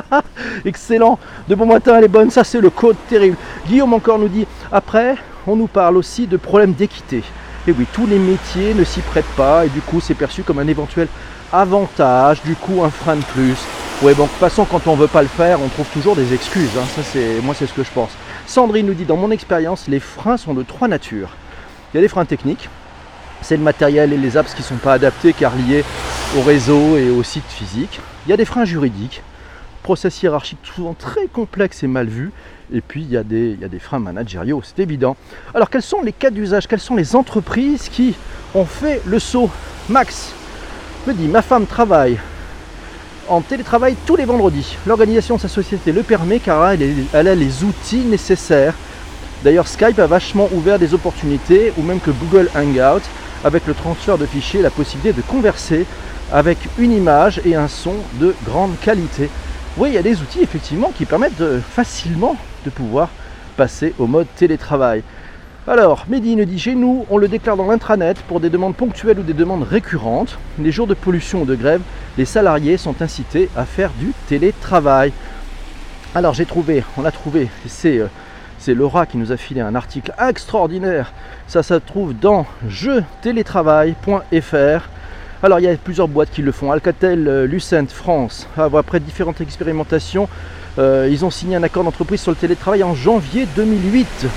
Excellent, 0.65 1.20
de 1.48 1.56
bon 1.56 1.65
matin, 1.65 1.96
elle 1.98 2.06
est 2.06 2.10
bonne, 2.10 2.32
ça 2.32 2.44
c'est 2.44 2.62
le 2.62 2.70
code 2.70 2.98
terrible. 3.08 3.38
Guillaume 3.67 3.94
encore 3.94 4.20
nous 4.20 4.29
dit 4.29 4.48
après, 4.72 5.15
on 5.46 5.56
nous 5.56 5.67
parle 5.67 5.98
aussi 5.98 6.27
de 6.27 6.38
problèmes 6.38 6.74
d'équité. 6.74 7.24
Et 7.67 7.72
oui, 7.72 7.86
tous 7.91 8.08
les 8.08 8.20
métiers 8.20 8.74
ne 8.74 8.84
s'y 8.84 9.01
prêtent 9.01 9.25
pas 9.36 9.65
et 9.65 9.70
du 9.70 9.82
coup 9.82 10.00
c'est 10.00 10.13
perçu 10.13 10.41
comme 10.41 10.60
un 10.60 10.67
éventuel 10.67 11.08
avantage, 11.51 12.41
du 12.44 12.56
coup 12.56 12.84
un 12.84 12.89
frein 12.89 13.15
de 13.15 13.24
plus. 13.24 13.58
Ouais, 14.03 14.13
bon, 14.13 14.25
de 14.25 14.29
toute 14.29 14.37
façon, 14.37 14.63
quand 14.65 14.85
on 14.85 14.95
veut 14.95 15.07
pas 15.07 15.23
le 15.23 15.27
faire, 15.27 15.59
on 15.59 15.69
trouve 15.69 15.87
toujours 15.87 16.15
des 16.15 16.31
excuses. 16.31 16.69
Hein. 16.77 16.85
Ça, 16.95 17.01
c'est, 17.01 17.41
moi, 17.41 17.55
c'est 17.55 17.65
ce 17.65 17.73
que 17.73 17.83
je 17.83 17.89
pense. 17.89 18.11
Sandrine 18.45 18.85
nous 18.85 18.93
dit 18.93 19.05
dans 19.05 19.17
mon 19.17 19.31
expérience, 19.31 19.87
les 19.87 19.99
freins 19.99 20.37
sont 20.37 20.53
de 20.53 20.61
trois 20.61 20.87
natures. 20.87 21.29
Il 21.91 21.97
y 21.97 21.97
a 21.97 22.01
des 22.01 22.07
freins 22.07 22.25
techniques, 22.25 22.69
c'est 23.41 23.57
le 23.57 23.63
matériel 23.63 24.13
et 24.13 24.17
les 24.17 24.37
apps 24.37 24.53
qui 24.53 24.61
ne 24.61 24.67
sont 24.67 24.75
pas 24.75 24.93
adaptés 24.93 25.33
car 25.33 25.55
liés 25.55 25.83
au 26.37 26.41
réseau 26.41 26.95
et 26.95 27.09
au 27.09 27.23
site 27.23 27.47
physique. 27.49 27.99
Il 28.27 28.29
y 28.29 28.33
a 28.33 28.37
des 28.37 28.45
freins 28.45 28.65
juridiques, 28.65 29.23
process 29.81 30.21
hiérarchique 30.21 30.59
souvent 30.63 30.93
très 30.93 31.25
complexe 31.25 31.81
et 31.81 31.87
mal 31.87 32.05
vu. 32.05 32.31
Et 32.71 32.81
puis 32.81 33.01
il 33.01 33.09
y, 33.09 33.17
a 33.17 33.23
des, 33.23 33.53
il 33.53 33.59
y 33.59 33.65
a 33.65 33.69
des 33.69 33.79
freins 33.79 33.97
managériaux, 33.99 34.61
c'est 34.63 34.83
évident. 34.83 35.15
Alors 35.55 35.71
quels 35.71 35.81
sont 35.81 36.03
les 36.03 36.11
cas 36.11 36.29
d'usage 36.29 36.67
Quelles 36.67 36.79
sont 36.81 36.95
les 36.95 37.15
entreprises 37.15 37.89
qui 37.89 38.13
ont 38.53 38.65
fait 38.65 39.01
le 39.07 39.17
saut? 39.17 39.49
Max 39.89 40.33
me 41.07 41.13
dit 41.13 41.27
ma 41.27 41.41
femme 41.41 41.65
travaille 41.65 42.19
en 43.27 43.41
télétravail 43.41 43.96
tous 44.05 44.15
les 44.15 44.25
vendredis. 44.25 44.77
L'organisation 44.86 45.36
de 45.36 45.41
sa 45.41 45.48
société 45.48 45.91
le 45.91 46.03
permet 46.03 46.39
car 46.39 46.72
elle 46.72 47.27
a 47.27 47.36
les 47.36 47.63
outils 47.63 48.05
nécessaires. 48.05 48.74
D'ailleurs 49.43 49.67
Skype 49.67 50.00
a 50.00 50.07
vachement 50.07 50.50
ouvert 50.53 50.79
des 50.79 50.93
opportunités, 50.93 51.72
ou 51.77 51.84
même 51.84 52.00
que 52.00 52.12
Google 52.12 52.50
Hangout, 52.55 53.03
avec 53.43 53.67
le 53.67 53.74
transfert 53.74 54.17
de 54.17 54.25
fichiers, 54.25 54.62
la 54.62 54.72
possibilité 54.72 55.13
de 55.13 55.25
converser 55.25 55.86
avec 56.31 56.57
une 56.79 56.91
image 56.91 57.39
et 57.46 57.55
un 57.55 57.67
son 57.67 57.96
de 58.19 58.36
grande 58.46 58.79
qualité. 58.79 59.29
Oui, 59.77 59.89
il 59.89 59.93
y 59.93 59.98
a 59.98 60.01
des 60.01 60.19
outils 60.22 60.41
effectivement 60.41 60.91
qui 60.98 61.05
permettent 61.05 61.60
facilement 61.62 62.36
de 62.65 62.69
pouvoir 62.72 63.10
passer 63.55 63.93
au 64.00 64.07
mode 64.07 64.27
télétravail. 64.36 65.03
Alors, 65.69 66.05
nous 66.07 66.21
dit 66.21 66.59
chez 66.59 66.75
nous, 66.75 67.05
on 67.09 67.17
le 67.17 67.27
déclare 67.27 67.57
dans 67.57 67.67
l'intranet 67.67 68.15
pour 68.29 68.39
des 68.39 68.50
demandes 68.50 68.74
ponctuelles 68.74 69.19
ou 69.19 69.24
des 69.24 69.33
demandes 69.33 69.63
récurrentes. 69.63 70.39
Les 70.59 70.71
jours 70.71 70.88
de 70.88 70.93
pollution 70.93 71.41
ou 71.41 71.45
de 71.45 71.55
grève, 71.55 71.81
les 72.17 72.24
salariés 72.24 72.77
sont 72.77 73.01
incités 73.01 73.50
à 73.53 73.65
faire 73.65 73.91
du 74.00 74.13
télétravail. 74.29 75.12
Alors 76.15 76.33
j'ai 76.33 76.45
trouvé, 76.45 76.86
on 76.95 77.01
l'a 77.01 77.12
trouvé, 77.12 77.50
c'est 77.65 77.97
euh, 77.97 78.07
c'est 78.59 78.74
Laura 78.74 79.05
qui 79.05 79.17
nous 79.17 79.33
a 79.33 79.38
filé 79.38 79.59
un 79.59 79.75
article 79.75 80.13
extraordinaire. 80.17 81.12
Ça 81.47 81.63
se 81.63 81.74
trouve 81.74 82.17
dans 82.17 82.45
jeutélétravail.fr. 82.69 84.89
Alors 85.43 85.59
il 85.59 85.63
y 85.63 85.67
a 85.67 85.75
plusieurs 85.75 86.07
boîtes 86.07 86.31
qui 86.31 86.43
le 86.43 86.53
font. 86.53 86.71
Alcatel 86.71 87.27
euh, 87.27 87.45
Lucent 87.45 87.89
France, 87.89 88.47
après 88.55 89.01
différentes 89.01 89.41
expérimentations, 89.41 90.29
euh, 90.79 91.09
ils 91.12 91.25
ont 91.25 91.29
signé 91.29 91.57
un 91.57 91.63
accord 91.63 91.83
d'entreprise 91.83 92.21
sur 92.21 92.31
le 92.31 92.38
télétravail 92.38 92.83
en 92.83 92.95
janvier 92.95 93.45
2008. 93.57 94.27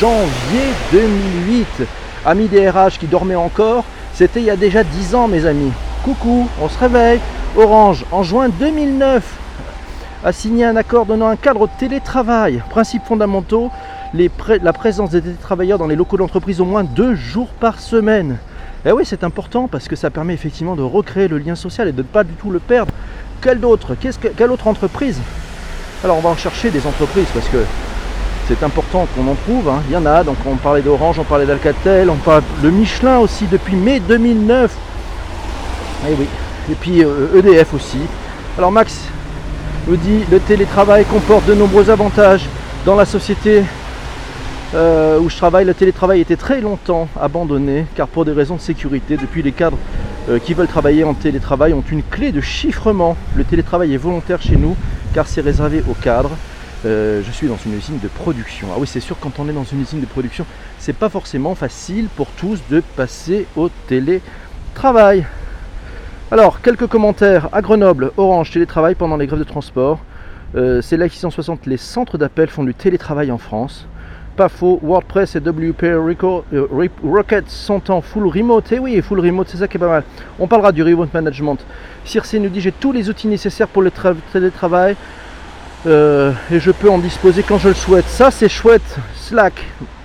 Janvier 0.00 0.72
2008. 0.92 1.66
Amis 2.24 2.48
des 2.48 2.70
RH 2.70 2.98
qui 2.98 3.06
dormaient 3.06 3.34
encore, 3.34 3.84
c'était 4.14 4.40
il 4.40 4.46
y 4.46 4.50
a 4.50 4.56
déjà 4.56 4.82
10 4.82 5.14
ans 5.14 5.28
mes 5.28 5.44
amis. 5.44 5.72
Coucou, 6.02 6.48
on 6.62 6.70
se 6.70 6.78
réveille. 6.78 7.20
Orange, 7.54 8.06
en 8.10 8.22
juin 8.22 8.48
2009, 8.48 9.22
a 10.24 10.32
signé 10.32 10.64
un 10.64 10.76
accord 10.76 11.04
donnant 11.04 11.28
un 11.28 11.36
cadre 11.36 11.60
au 11.60 11.66
télétravail. 11.66 12.62
Principes 12.70 13.04
fondamentaux, 13.04 13.70
la 14.14 14.72
présence 14.72 15.10
des 15.10 15.20
télétravailleurs 15.20 15.76
dans 15.76 15.86
les 15.86 15.96
locaux 15.96 16.16
d'entreprise 16.16 16.62
au 16.62 16.64
moins 16.64 16.82
deux 16.82 17.14
jours 17.14 17.48
par 17.48 17.78
semaine. 17.78 18.38
Et 18.86 18.88
eh 18.88 18.92
oui, 18.92 19.02
c'est 19.04 19.22
important 19.22 19.68
parce 19.68 19.86
que 19.86 19.96
ça 19.96 20.08
permet 20.08 20.32
effectivement 20.32 20.76
de 20.76 20.82
recréer 20.82 21.28
le 21.28 21.36
lien 21.36 21.56
social 21.56 21.88
et 21.88 21.92
de 21.92 21.98
ne 21.98 22.02
pas 22.04 22.24
du 22.24 22.32
tout 22.32 22.50
le 22.50 22.58
perdre. 22.58 22.94
Quelle 23.42 23.62
autre 23.66 23.94
Quelle 24.34 24.50
autre 24.50 24.66
entreprise? 24.66 25.20
Alors 26.02 26.16
on 26.16 26.22
va 26.22 26.30
en 26.30 26.36
chercher 26.36 26.70
des 26.70 26.86
entreprises 26.86 27.28
parce 27.34 27.48
que 27.48 27.58
c'est 28.50 28.64
important 28.64 29.06
qu'on 29.14 29.30
en 29.30 29.34
trouve. 29.34 29.68
Hein. 29.68 29.80
Il 29.88 29.92
y 29.92 29.96
en 29.96 30.06
a, 30.06 30.24
donc 30.24 30.36
on 30.44 30.56
parlait 30.56 30.82
d'Orange, 30.82 31.18
on 31.18 31.24
parlait 31.24 31.46
d'Alcatel, 31.46 32.10
on 32.10 32.16
parle 32.16 32.42
de 32.62 32.70
Michelin 32.70 33.18
aussi 33.18 33.46
depuis 33.46 33.76
mai 33.76 34.00
2009. 34.00 34.72
Et 36.02 36.10
eh 36.10 36.14
oui, 36.18 36.26
et 36.70 36.74
puis 36.74 37.00
EDF 37.00 37.04
euh, 37.04 37.52
e 37.72 37.76
aussi. 37.76 37.98
Alors 38.58 38.72
Max 38.72 39.04
nous 39.86 39.96
dit 39.96 40.24
le 40.30 40.40
télétravail 40.40 41.04
comporte 41.04 41.46
de 41.46 41.54
nombreux 41.54 41.90
avantages 41.90 42.46
dans 42.84 42.96
la 42.96 43.04
société 43.04 43.62
euh, 44.74 45.20
où 45.20 45.28
je 45.28 45.36
travaille, 45.36 45.64
le 45.64 45.74
télétravail 45.74 46.20
était 46.20 46.36
très 46.36 46.60
longtemps 46.60 47.08
abandonné 47.20 47.86
car 47.94 48.08
pour 48.08 48.24
des 48.24 48.32
raisons 48.32 48.56
de 48.56 48.60
sécurité, 48.60 49.16
depuis 49.16 49.42
les 49.42 49.52
cadres 49.52 49.78
euh, 50.28 50.38
qui 50.38 50.54
veulent 50.54 50.66
travailler 50.66 51.04
en 51.04 51.14
télétravail 51.14 51.72
ont 51.72 51.84
une 51.90 52.02
clé 52.02 52.32
de 52.32 52.40
chiffrement. 52.40 53.16
Le 53.36 53.44
télétravail 53.44 53.94
est 53.94 53.98
volontaire 53.98 54.42
chez 54.42 54.56
nous 54.56 54.76
car 55.14 55.28
c'est 55.28 55.40
réservé 55.40 55.84
aux 55.88 55.94
cadres. 55.94 56.32
Euh, 56.86 57.22
je 57.24 57.30
suis 57.30 57.46
dans 57.46 57.56
une 57.56 57.74
usine 57.76 57.98
de 57.98 58.08
production. 58.08 58.68
Ah 58.72 58.76
oui, 58.78 58.86
c'est 58.86 59.00
sûr, 59.00 59.18
quand 59.20 59.38
on 59.38 59.48
est 59.48 59.52
dans 59.52 59.64
une 59.64 59.80
usine 59.80 60.00
de 60.00 60.06
production, 60.06 60.46
c'est 60.78 60.96
pas 60.96 61.08
forcément 61.08 61.54
facile 61.54 62.08
pour 62.16 62.28
tous 62.28 62.60
de 62.70 62.82
passer 62.96 63.46
au 63.56 63.68
télétravail. 63.86 65.26
Alors, 66.30 66.62
quelques 66.62 66.86
commentaires. 66.86 67.48
À 67.52 67.60
Grenoble, 67.60 68.12
Orange 68.16 68.52
télétravail 68.52 68.94
pendant 68.94 69.16
les 69.16 69.26
grèves 69.26 69.40
de 69.40 69.44
transport. 69.44 70.00
c'est 70.54 70.96
là 70.96 71.08
660, 71.08 71.66
les 71.66 71.76
centres 71.76 72.18
d'appel 72.18 72.48
font 72.48 72.64
du 72.64 72.74
télétravail 72.74 73.30
en 73.30 73.38
France 73.38 73.86
pas 74.40 74.48
faux. 74.48 74.80
WordPress 74.82 75.36
et 75.36 75.38
WP 75.38 75.82
euh, 75.84 76.88
Rocket 77.04 77.50
sont 77.50 77.90
en 77.90 78.00
full 78.00 78.26
remote. 78.26 78.72
Et 78.72 78.76
eh 78.76 78.78
oui, 78.78 79.02
full 79.02 79.20
remote, 79.20 79.48
c'est 79.50 79.58
ça 79.58 79.68
qui 79.68 79.76
est 79.76 79.80
pas 79.80 79.88
mal. 79.88 80.02
On 80.38 80.46
parlera 80.46 80.72
du 80.72 80.82
remote 80.82 81.12
management. 81.12 81.58
Circe 82.06 82.32
nous 82.34 82.48
dit 82.48 82.62
j'ai 82.62 82.72
tous 82.72 82.92
les 82.92 83.10
outils 83.10 83.28
nécessaires 83.28 83.68
pour 83.68 83.82
le 83.82 83.92
télétravail. 84.32 84.96
Euh, 85.86 86.32
et 86.50 86.60
je 86.60 86.70
peux 86.70 86.90
en 86.90 86.98
disposer 86.98 87.42
quand 87.42 87.58
je 87.58 87.68
le 87.68 87.74
souhaite. 87.74 88.06
Ça 88.08 88.30
c'est 88.30 88.48
chouette. 88.48 88.96
Slack, 89.16 89.54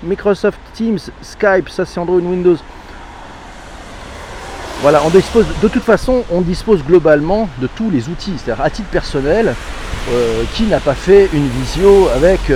Microsoft 0.03 0.60
Teams, 0.74 1.00
Skype, 1.22 1.70
ça 1.70 1.86
c'est 1.86 2.00
Android 2.00 2.20
Windows. 2.20 2.58
Voilà, 4.82 5.01
on 5.05 5.10
dispose 5.10 5.46
de 5.62 5.67
toute 5.67 5.84
façon, 5.84 6.24
on 6.32 6.41
dispose 6.41 6.84
globalement 6.84 7.50
de 7.60 7.67
tous 7.67 7.89
les 7.89 8.08
outils. 8.08 8.34
C'est-à-dire 8.38 8.63
à 8.63 8.70
titre 8.70 8.89
personnel, 8.89 9.53
euh, 10.12 10.44
qui 10.53 10.63
n'a 10.63 10.79
pas 10.79 10.94
fait 10.94 11.29
une 11.34 11.48
visio 11.48 12.10
avec 12.15 12.51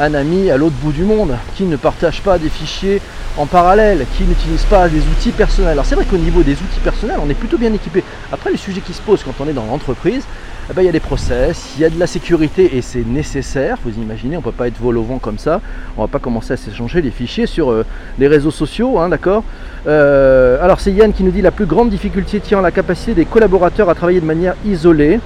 un 0.00 0.14
ami 0.14 0.50
à 0.50 0.56
l'autre 0.56 0.76
bout 0.82 0.92
du 0.92 1.04
monde, 1.04 1.36
qui 1.56 1.64
ne 1.64 1.76
partage 1.76 2.22
pas 2.22 2.38
des 2.38 2.48
fichiers 2.48 3.00
en 3.38 3.46
parallèle, 3.46 4.04
qui 4.16 4.24
n'utilise 4.24 4.64
pas 4.64 4.88
des 4.88 4.98
outils 4.98 5.30
personnels. 5.30 5.72
Alors 5.72 5.86
c'est 5.86 5.94
vrai 5.94 6.04
qu'au 6.04 6.18
niveau 6.18 6.42
des 6.42 6.54
outils 6.54 6.80
personnels, 6.82 7.18
on 7.24 7.30
est 7.30 7.34
plutôt 7.34 7.56
bien 7.56 7.72
équipé. 7.72 8.02
Après, 8.32 8.50
les 8.50 8.56
sujets 8.56 8.80
qui 8.80 8.92
se 8.92 9.00
posent 9.00 9.22
quand 9.22 9.34
on 9.40 9.48
est 9.48 9.52
dans 9.52 9.64
l'entreprise, 9.64 10.24
eh 10.70 10.74
ben, 10.74 10.82
il 10.82 10.86
y 10.86 10.88
a 10.88 10.92
des 10.92 11.00
process, 11.00 11.72
il 11.76 11.82
y 11.82 11.84
a 11.84 11.88
de 11.88 11.98
la 11.98 12.06
sécurité 12.06 12.76
et 12.76 12.82
c'est 12.82 13.06
nécessaire. 13.06 13.78
Vous 13.84 13.94
imaginez, 13.96 14.36
on 14.36 14.40
ne 14.40 14.44
peut 14.44 14.52
pas 14.52 14.68
être 14.68 14.78
vol 14.78 14.98
au 14.98 15.02
vent 15.02 15.18
comme 15.18 15.38
ça. 15.38 15.62
On 15.96 16.02
va 16.02 16.08
pas 16.08 16.18
commencer 16.18 16.52
à 16.52 16.56
s'échanger 16.58 17.00
les 17.00 17.10
fichiers 17.10 17.46
sur 17.46 17.70
euh, 17.70 17.86
les 18.18 18.28
réseaux 18.28 18.50
sociaux, 18.50 18.98
hein, 18.98 19.08
d'accord? 19.08 19.44
Euh, 19.86 20.62
Alors 20.62 20.80
c'est 20.80 20.92
Yann 20.92 21.12
qui 21.12 21.22
nous 21.22 21.30
dit 21.30 21.40
la 21.40 21.52
plus 21.52 21.64
grande 21.64 21.88
difficulté 21.88 22.40
tient 22.40 22.60
la 22.60 22.70
capacité 22.70 23.14
des 23.14 23.24
collaborateurs 23.24 23.88
à 23.88 23.94
travailler 23.94 24.20
de 24.20 24.26
manière 24.26 24.56
isolée. 24.66 25.20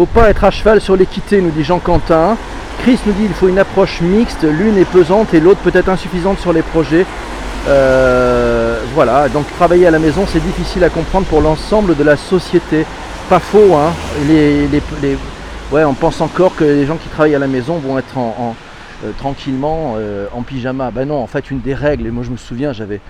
Faut 0.00 0.06
pas 0.06 0.30
être 0.30 0.44
à 0.44 0.50
cheval 0.50 0.80
sur 0.80 0.96
l'équité, 0.96 1.42
nous 1.42 1.50
dit 1.50 1.62
Jean 1.62 1.78
Quentin. 1.78 2.38
Chris 2.78 2.98
nous 3.04 3.12
dit 3.12 3.24
qu'il 3.24 3.34
faut 3.34 3.48
une 3.48 3.58
approche 3.58 4.00
mixte, 4.00 4.44
l'une 4.44 4.78
est 4.78 4.86
pesante 4.86 5.34
et 5.34 5.40
l'autre 5.40 5.60
peut 5.60 5.72
être 5.74 5.90
insuffisante 5.90 6.38
sur 6.38 6.54
les 6.54 6.62
projets. 6.62 7.04
Euh, 7.68 8.80
voilà, 8.94 9.28
donc 9.28 9.44
travailler 9.56 9.86
à 9.86 9.90
la 9.90 9.98
maison 9.98 10.24
c'est 10.26 10.42
difficile 10.42 10.84
à 10.84 10.88
comprendre 10.88 11.26
pour 11.26 11.42
l'ensemble 11.42 11.98
de 11.98 12.02
la 12.02 12.16
société. 12.16 12.86
Pas 13.28 13.40
faux, 13.40 13.74
hein. 13.74 13.92
Les, 14.26 14.70
ouais, 15.70 15.84
on 15.84 15.92
pense 15.92 16.22
encore 16.22 16.56
que 16.56 16.64
les 16.64 16.86
gens 16.86 16.96
qui 16.96 17.10
travaillent 17.10 17.34
à 17.34 17.38
la 17.38 17.46
maison 17.46 17.74
vont 17.74 17.98
être 17.98 18.16
en, 18.16 18.56
euh, 19.04 19.10
tranquillement 19.18 19.96
euh, 19.98 20.28
en 20.32 20.40
pyjama. 20.40 20.90
Ben 20.90 21.06
non, 21.06 21.22
en 21.22 21.26
fait, 21.26 21.50
une 21.50 21.60
des 21.60 21.74
règles, 21.74 22.06
et 22.06 22.10
moi 22.10 22.24
je 22.24 22.30
me 22.30 22.38
souviens, 22.38 22.72
j'avais 22.72 23.02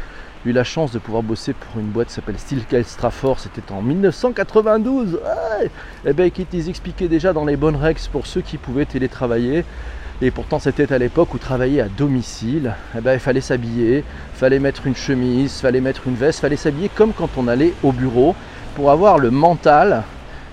eu 0.44 0.52
la 0.52 0.64
chance 0.64 0.92
de 0.92 0.98
pouvoir 0.98 1.22
bosser 1.22 1.52
pour 1.52 1.80
une 1.80 1.88
boîte 1.88 2.08
qui 2.08 2.14
s'appelle 2.14 2.38
Steel 2.38 2.62
Strafford, 2.84 3.38
c'était 3.40 3.72
en 3.72 3.82
1992. 3.82 5.20
et 6.04 6.12
ben 6.12 6.30
ils 6.52 6.68
expliquaient 6.68 7.08
déjà 7.08 7.32
dans 7.32 7.44
les 7.44 7.56
bonnes 7.56 7.76
règles 7.76 8.00
pour 8.10 8.26
ceux 8.26 8.40
qui 8.40 8.56
pouvaient 8.56 8.86
télétravailler. 8.86 9.64
Et 10.22 10.30
pourtant 10.30 10.58
c'était 10.58 10.92
à 10.92 10.98
l'époque 10.98 11.34
où 11.34 11.38
travailler 11.38 11.80
à 11.80 11.88
domicile, 11.88 12.74
eh 12.96 13.00
ben, 13.00 13.14
il 13.14 13.20
fallait 13.20 13.40
s'habiller, 13.40 14.04
fallait 14.34 14.58
mettre 14.58 14.86
une 14.86 14.96
chemise, 14.96 15.60
fallait 15.60 15.80
mettre 15.80 16.08
une 16.08 16.14
veste, 16.14 16.40
fallait 16.40 16.56
s'habiller 16.56 16.90
comme 16.90 17.14
quand 17.14 17.38
on 17.38 17.48
allait 17.48 17.74
au 17.82 17.92
bureau 17.92 18.34
pour 18.74 18.90
avoir 18.90 19.18
le 19.18 19.30
mental 19.30 20.04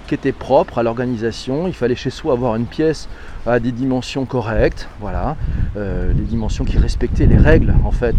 qui 0.08 0.16
était 0.16 0.32
propre 0.32 0.80
à 0.80 0.84
l'organisation. 0.84 1.68
Il 1.68 1.74
fallait 1.74 1.96
chez 1.96 2.10
soi 2.10 2.34
avoir 2.34 2.56
une 2.56 2.66
pièce 2.66 3.08
à 3.46 3.60
des 3.60 3.72
dimensions 3.72 4.26
correctes, 4.26 4.90
voilà, 5.00 5.36
euh, 5.78 6.12
les 6.14 6.24
dimensions 6.24 6.66
qui 6.66 6.78
respectaient 6.78 7.28
les 7.28 7.38
règles 7.38 7.74
en 7.86 7.92
fait 7.92 8.16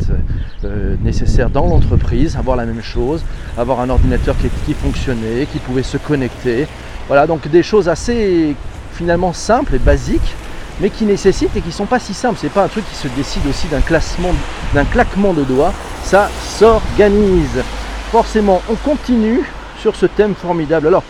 euh, 0.64 0.96
nécessaires 1.02 1.50
dans 1.50 1.66
l'entreprise, 1.66 2.36
avoir 2.36 2.56
la 2.56 2.66
même 2.66 2.82
chose, 2.82 3.22
avoir 3.56 3.80
un 3.80 3.90
ordinateur 3.90 4.36
qui, 4.38 4.48
qui 4.66 4.74
fonctionnait, 4.74 5.46
qui 5.50 5.58
pouvait 5.58 5.82
se 5.82 5.96
connecter. 5.96 6.66
Voilà, 7.08 7.26
donc 7.26 7.48
des 7.48 7.62
choses 7.62 7.88
assez 7.88 8.54
finalement 8.92 9.32
simples 9.32 9.76
et 9.76 9.78
basiques, 9.78 10.34
mais 10.80 10.90
qui 10.90 11.04
nécessitent 11.04 11.56
et 11.56 11.60
qui 11.60 11.72
sont 11.72 11.86
pas 11.86 11.98
si 11.98 12.14
simples. 12.14 12.38
C'est 12.40 12.52
pas 12.52 12.64
un 12.64 12.68
truc 12.68 12.88
qui 12.88 12.96
se 12.96 13.08
décide 13.08 13.46
aussi 13.48 13.66
d'un 13.68 13.80
classement, 13.80 14.30
d'un 14.74 14.84
claquement 14.84 15.32
de 15.32 15.44
doigts. 15.44 15.72
Ça 16.04 16.28
s'organise. 16.42 17.62
Forcément, 18.10 18.62
on 18.70 18.74
continue 18.74 19.42
sur 19.78 19.96
ce 19.96 20.06
thème 20.06 20.34
formidable. 20.34 20.86
Alors, 20.86 21.02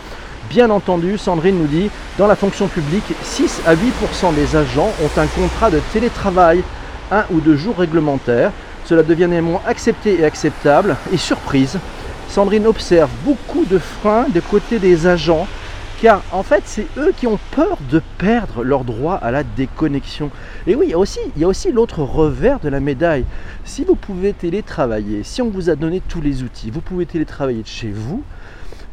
Bien 0.51 0.71
entendu, 0.71 1.19
Sandrine 1.19 1.59
nous 1.59 1.67
dit, 1.67 1.91
dans 2.17 2.27
la 2.27 2.35
fonction 2.35 2.69
publique, 2.69 3.13
6 3.23 3.61
à 3.67 3.75
8% 3.75 4.35
des 4.35 4.57
agents 4.57 4.91
ont 5.03 5.21
un 5.21 5.27
contrat 5.27 5.71
de 5.71 5.79
télétravail, 5.93 6.63
un 7.13 7.25
ou 7.31 7.41
deux 7.41 7.57
jours 7.57 7.77
réglementaires. 7.77 8.51
Cela 8.87 9.03
devient 9.03 9.27
néanmoins 9.29 9.61
accepté 9.67 10.19
et 10.19 10.25
acceptable. 10.25 10.97
Et 11.13 11.19
surprise, 11.19 11.79
Sandrine 12.31 12.67
observe 12.67 13.11
beaucoup 13.27 13.67
de 13.67 13.79
freins 13.79 14.25
des 14.31 14.41
côtés 14.41 14.79
des 14.79 15.07
agents, 15.07 15.47
car 16.01 16.23
en 16.33 16.43
fait, 16.43 16.63
c'est 16.65 16.87
eux 16.97 17.13
qui 17.15 17.27
ont 17.27 17.39
peur 17.51 17.77
de 17.91 18.01
perdre 18.17 18.65
leur 18.65 18.85
droit 18.85 19.17
à 19.17 19.31
la 19.31 19.43
déconnexion. 19.43 20.31
Et 20.67 20.75
oui, 20.75 20.87
il 20.87 20.91
y 20.93 20.95
a 20.95 20.99
aussi, 20.99 21.21
aussi 21.43 21.73
l'autre 21.73 22.03
revers 22.03 22.59
de 22.61 22.71
la 22.71 22.81
médaille. 22.81 23.27
Si 23.67 23.85
vous 23.85 23.97
pouvez 23.97 24.33
télétravailler, 24.33 25.25
si 25.25 25.43
on 25.43 25.51
vous 25.51 25.69
a 25.69 25.75
donné 25.75 26.01
tous 26.09 26.23
les 26.23 26.43
outils, 26.43 26.71
vous 26.71 26.81
pouvez 26.81 27.05
télétravailler 27.05 27.63
de 27.63 27.69
chez 27.69 27.91
vous, 27.91 28.23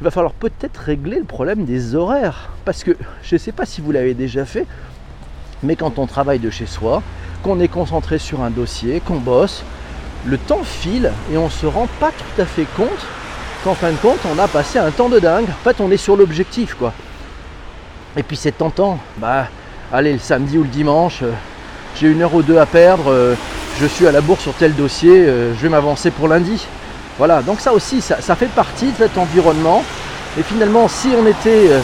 il 0.02 0.04
va 0.04 0.12
falloir 0.12 0.34
peut-être 0.34 0.78
régler 0.78 1.18
le 1.18 1.24
problème 1.25 1.66
des 1.66 1.96
horaires. 1.96 2.50
Parce 2.66 2.84
que 2.84 2.92
je 3.24 3.36
ne 3.36 3.40
sais 3.40 3.52
pas 3.52 3.66
si 3.66 3.82
vous 3.82 3.92
l'avez 3.92 4.14
déjà 4.14 4.46
fait, 4.46 4.66
mais 5.64 5.75
quand 5.75 6.00
on 6.00 6.06
travaille 6.06 6.40
de 6.40 6.50
chez 6.50 6.66
soi, 6.66 7.02
qu'on 7.44 7.60
est 7.60 7.68
concentré 7.68 8.18
sur 8.18 8.42
un 8.42 8.50
dossier, 8.50 9.00
qu'on 9.00 9.18
bosse, 9.18 9.64
le 10.25 10.38
temps 10.38 10.64
file 10.64 11.12
et 11.32 11.38
on 11.38 11.46
ne 11.46 11.50
se 11.50 11.66
rend 11.66 11.88
pas 12.00 12.12
tout 12.12 12.42
à 12.42 12.46
fait 12.46 12.66
compte 12.75 13.06
qu'en 13.64 13.75
fin 13.75 13.92
de 13.92 13.98
compte, 13.98 14.20
on 14.25 14.40
a 14.40 14.48
passé 14.48 14.80
un 14.80 14.92
temps 14.92 15.10
de 15.10 15.20
dingue. 15.20 15.48
En 15.50 15.64
fait, 15.64 15.80
on 15.80 15.92
est 15.92 15.98
sur 15.98 16.16
l'objectif, 16.16 16.74
quoi. 16.74 16.94
Et 18.18 18.24
puis 18.24 18.36
c'est 18.36 18.52
tentant. 18.58 19.00
Bah, 19.18 19.48
allez, 19.92 20.14
le 20.14 20.20
samedi 20.20 20.58
ou 20.58 20.64
le 20.64 20.70
dimanche, 20.70 21.22
euh, 21.22 21.32
j'ai 21.96 22.08
une 22.08 22.22
heure 22.22 22.34
ou 22.34 22.42
deux 22.42 22.58
à 22.58 22.66
perdre. 22.66 23.12
euh, 23.12 23.36
je 23.80 23.86
suis 23.86 24.08
à 24.08 24.12
la 24.12 24.22
bourse 24.22 24.42
sur 24.42 24.54
tel 24.54 24.74
dossier. 24.74 25.12
euh, 25.12 25.54
je 25.54 25.60
vais 25.62 25.70
m'avancer 25.70 26.12
pour 26.12 26.28
lundi. 26.28 26.66
Voilà. 27.18 27.42
Donc 27.42 27.60
ça 27.60 27.74
aussi, 27.74 28.02
ça, 28.02 28.36
fait 28.36 28.48
partie 28.48 28.92
de 28.92 28.98
cet 28.98 29.18
environnement. 29.18 29.84
Et 30.38 30.44
finalement, 30.44 30.88
si 30.88 31.10
on 31.18 31.26
était 31.26 31.70
euh, 31.70 31.80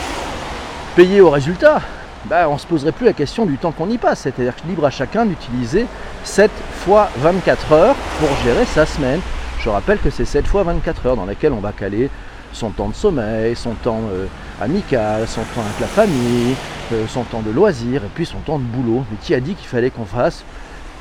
payé 0.96 1.22
au 1.22 1.30
résultat, 1.30 1.82
bah, 2.26 2.50
on 2.50 2.54
ne 2.54 2.60
se 2.60 2.68
poserait 2.68 2.92
plus 2.92 3.06
la 3.06 3.14
question 3.14 3.46
du 3.46 3.58
temps 3.58 3.72
qu'on 3.72 3.90
y 3.90 3.98
passe. 3.98 4.22
C'est-à-dire 4.22 4.54
libre 4.68 4.86
à 4.86 4.90
chacun 4.90 5.26
d'utiliser 5.26 5.86
7 6.26 6.52
fois 6.84 7.10
24 7.18 7.72
heures 7.72 7.96
pour 8.20 8.30
gérer 8.44 8.66
sa 8.66 8.86
semaine. 8.86 9.22
Je 9.60 9.70
rappelle 9.70 10.00
que 10.00 10.10
c'est 10.10 10.26
7 10.26 10.46
fois 10.48 10.64
24 10.64 11.06
heures 11.06 11.16
dans 11.16 11.26
lesquelles 11.26 11.54
on 11.54 11.62
va 11.62 11.72
caler 11.72 12.10
son 12.52 12.72
temps 12.72 12.90
de 12.90 12.96
sommeil, 12.96 13.56
son 13.56 13.72
temps 13.76 14.02
euh, 14.12 14.26
amical, 14.62 15.26
son 15.28 15.42
temps 15.42 15.62
avec 15.62 15.80
la 15.80 15.88
famille, 15.88 16.56
euh, 16.92 17.06
son 17.08 17.24
temps 17.24 17.40
de 17.40 17.52
loisir 17.52 18.04
et 18.04 18.10
puis 18.14 18.26
son 18.26 18.40
temps 18.40 18.60
de 18.60 18.64
boulot. 18.64 19.06
Mais 19.10 19.18
qui 19.22 19.34
a 19.34 19.40
dit 19.40 19.54
qu'il 19.54 19.68
fallait 19.68 19.92
qu'on 19.92 20.06
fasse, 20.06 20.44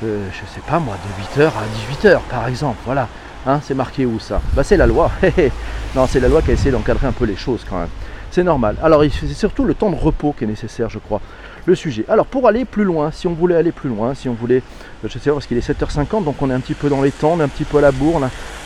je 0.01 0.07
sais 0.55 0.61
pas 0.65 0.79
moi, 0.79 0.95
de 0.95 1.41
8h 1.41 1.47
à 1.47 2.07
18h 2.07 2.19
par 2.29 2.47
exemple 2.47 2.77
Voilà. 2.85 3.07
Hein, 3.45 3.59
c'est 3.63 3.73
marqué 3.73 4.05
où 4.05 4.19
ça 4.19 4.39
Bah 4.53 4.63
c'est 4.63 4.77
la 4.77 4.85
loi. 4.85 5.11
non, 5.95 6.05
c'est 6.07 6.19
la 6.19 6.27
loi 6.27 6.41
qui 6.41 6.51
a 6.51 6.53
essayé 6.53 6.71
d'encadrer 6.71 7.07
un 7.07 7.11
peu 7.11 7.25
les 7.25 7.35
choses 7.35 7.65
quand 7.67 7.79
même. 7.79 7.89
C'est 8.29 8.43
normal. 8.43 8.75
Alors 8.83 9.03
c'est 9.03 9.33
surtout 9.33 9.65
le 9.65 9.73
temps 9.73 9.89
de 9.89 9.95
repos 9.95 10.33
qui 10.37 10.43
est 10.43 10.47
nécessaire, 10.47 10.89
je 10.89 10.99
crois. 10.99 11.21
Le 11.65 11.75
sujet. 11.75 12.05
Alors 12.07 12.25
pour 12.25 12.47
aller 12.47 12.65
plus 12.65 12.83
loin, 12.83 13.11
si 13.11 13.27
on 13.27 13.33
voulait 13.33 13.55
aller 13.55 13.71
plus 13.71 13.89
loin, 13.89 14.13
si 14.13 14.29
on 14.29 14.33
voulait, 14.33 14.63
euh, 15.03 15.07
je 15.07 15.17
sais 15.19 15.29
pas 15.29 15.33
parce 15.33 15.47
qu'il 15.47 15.57
est 15.57 15.67
7h50, 15.67 16.23
donc 16.23 16.41
on 16.41 16.49
est 16.49 16.53
un 16.53 16.59
petit 16.59 16.73
peu 16.73 16.89
dans 16.89 17.01
les 17.01 17.11
temps, 17.11 17.33
on 17.33 17.39
est 17.39 17.43
un 17.43 17.47
petit 17.47 17.65
peu 17.65 17.79
à 17.79 17.81
la 17.81 17.91
bourre, 17.91 18.21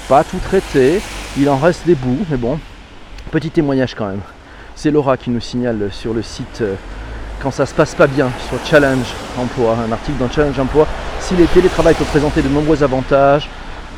pas 0.08 0.24
tout 0.24 0.38
traité, 0.38 1.02
il 1.38 1.50
en 1.50 1.58
reste 1.58 1.86
des 1.86 1.96
bouts, 1.96 2.26
mais 2.30 2.38
bon, 2.38 2.60
petit 3.32 3.50
témoignage 3.50 3.96
quand 3.96 4.08
même. 4.08 4.22
C'est 4.76 4.92
Laura 4.92 5.18
qui 5.18 5.30
nous 5.30 5.40
signale 5.40 5.90
sur 5.92 6.14
le 6.14 6.22
site 6.22 6.60
euh, 6.62 6.76
quand 7.42 7.52
ça 7.52 7.66
se 7.66 7.74
passe 7.74 7.96
pas 7.96 8.08
bien 8.08 8.30
sur 8.48 8.58
Challenge 8.66 9.08
Emploi, 9.38 9.76
un 9.88 9.92
article 9.92 10.18
dans 10.18 10.30
Challenge 10.30 10.60
Emploi, 10.60 10.88
si 11.20 11.36
les 11.36 11.48
télétravails 11.48 11.96
peuvent 11.96 12.08
présenter 12.08 12.42
de 12.42 12.50
nombreux 12.50 12.82
avantages, 12.84 13.50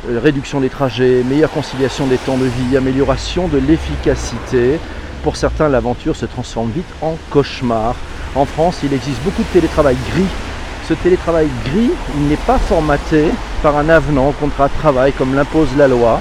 réduction 0.04 0.60
des 0.60 0.68
trajets, 0.70 1.22
meilleure 1.24 1.50
conciliation 1.50 2.06
des 2.06 2.18
temps 2.18 2.38
de 2.38 2.46
vie, 2.46 2.76
amélioration 2.76 3.48
de 3.48 3.58
l'efficacité. 3.58 4.78
Pour 5.22 5.36
certains, 5.36 5.68
l'aventure 5.68 6.16
se 6.16 6.26
transforme 6.26 6.70
vite 6.70 6.92
en 7.02 7.16
cauchemar. 7.30 7.94
En 8.34 8.44
France, 8.44 8.80
il 8.82 8.92
existe 8.92 9.22
beaucoup 9.22 9.42
de 9.42 9.48
télétravail 9.48 9.96
gris. 10.12 10.28
Ce 10.88 10.94
télétravail 10.94 11.48
gris, 11.64 11.90
n'est 12.28 12.36
pas 12.36 12.58
formaté 12.58 13.24
par 13.62 13.76
un 13.76 13.88
avenant 13.88 14.32
contrat 14.32 14.68
de 14.68 14.74
travail 14.74 15.12
comme 15.12 15.34
l'impose 15.34 15.76
la 15.76 15.88
loi. 15.88 16.20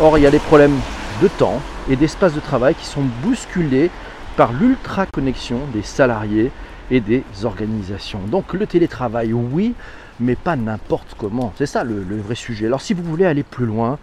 Or, 0.00 0.18
il 0.18 0.22
y 0.22 0.26
a 0.26 0.30
des 0.30 0.38
problèmes 0.38 0.78
de 1.20 1.28
temps 1.28 1.60
et 1.90 1.96
d'espace 1.96 2.34
de 2.34 2.40
travail 2.40 2.74
qui 2.74 2.86
sont 2.86 3.04
bousculés 3.22 3.90
par 4.36 4.52
l'ultra-connexion 4.52 5.58
des 5.74 5.82
salariés 5.82 6.50
et 6.90 7.00
des 7.00 7.22
organisations. 7.44 8.20
Donc 8.26 8.54
le 8.54 8.66
télétravail, 8.66 9.32
oui, 9.32 9.74
mais 10.20 10.36
pas 10.36 10.56
n'importe 10.56 11.14
comment. 11.18 11.52
C'est 11.56 11.66
ça 11.66 11.84
le, 11.84 12.02
vrai 12.20 12.34
sujet. 12.34 12.66
Alors 12.66 12.80
si 12.80 12.94
vous 12.94 13.02
voulez 13.02 13.24
aller 13.24 13.42
plus 13.42 13.66
loin, 13.66 13.98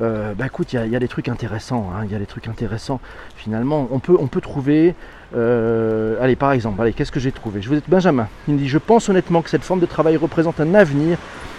euh, 0.00 0.32
bah 0.34 0.46
écoute, 0.46 0.72
il 0.72 0.88
y 0.88 0.96
a- 0.96 0.98
des 0.98 1.08
trucs 1.08 1.28
intéressants. 1.28 1.90
hein, 1.94 2.02
Il 2.04 2.12
y 2.12 2.14
a 2.14 2.18
des 2.18 2.26
trucs 2.26 2.48
intéressants. 2.48 3.00
Finalement, 3.36 3.88
on 3.90 3.98
peut, 3.98 4.40
trouver. 4.40 4.94
euh, 5.36 6.16
allez, 6.20 6.36
par 6.36 6.52
exemple, 6.52 6.90
qu'est-ce 6.92 7.12
que 7.12 7.20
j'ai 7.20 7.32
trouvé? 7.32 7.60
Je 7.62 7.68
vous 7.68 7.76
ai 7.76 7.82
Benjamin. 7.86 8.28
Il 8.48 8.54
me 8.54 8.58
dit 8.58 8.68
Je 8.68 8.78
pense 8.78 9.08
honnêtement 9.08 9.42
que 9.42 9.50
cette 9.50 9.64
forme 9.64 9.80
de 9.80 9.86
travail 9.86 10.16
représente 10.16 10.60
un 10.60 10.74
avenir 10.74 11.18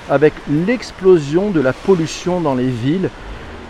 avec 0.09 0.33
l'explosion 0.49 1.51
de 1.51 1.61
la 1.61 1.73
pollution 1.73 2.41
dans 2.41 2.55
les 2.55 2.67
villes 2.67 3.09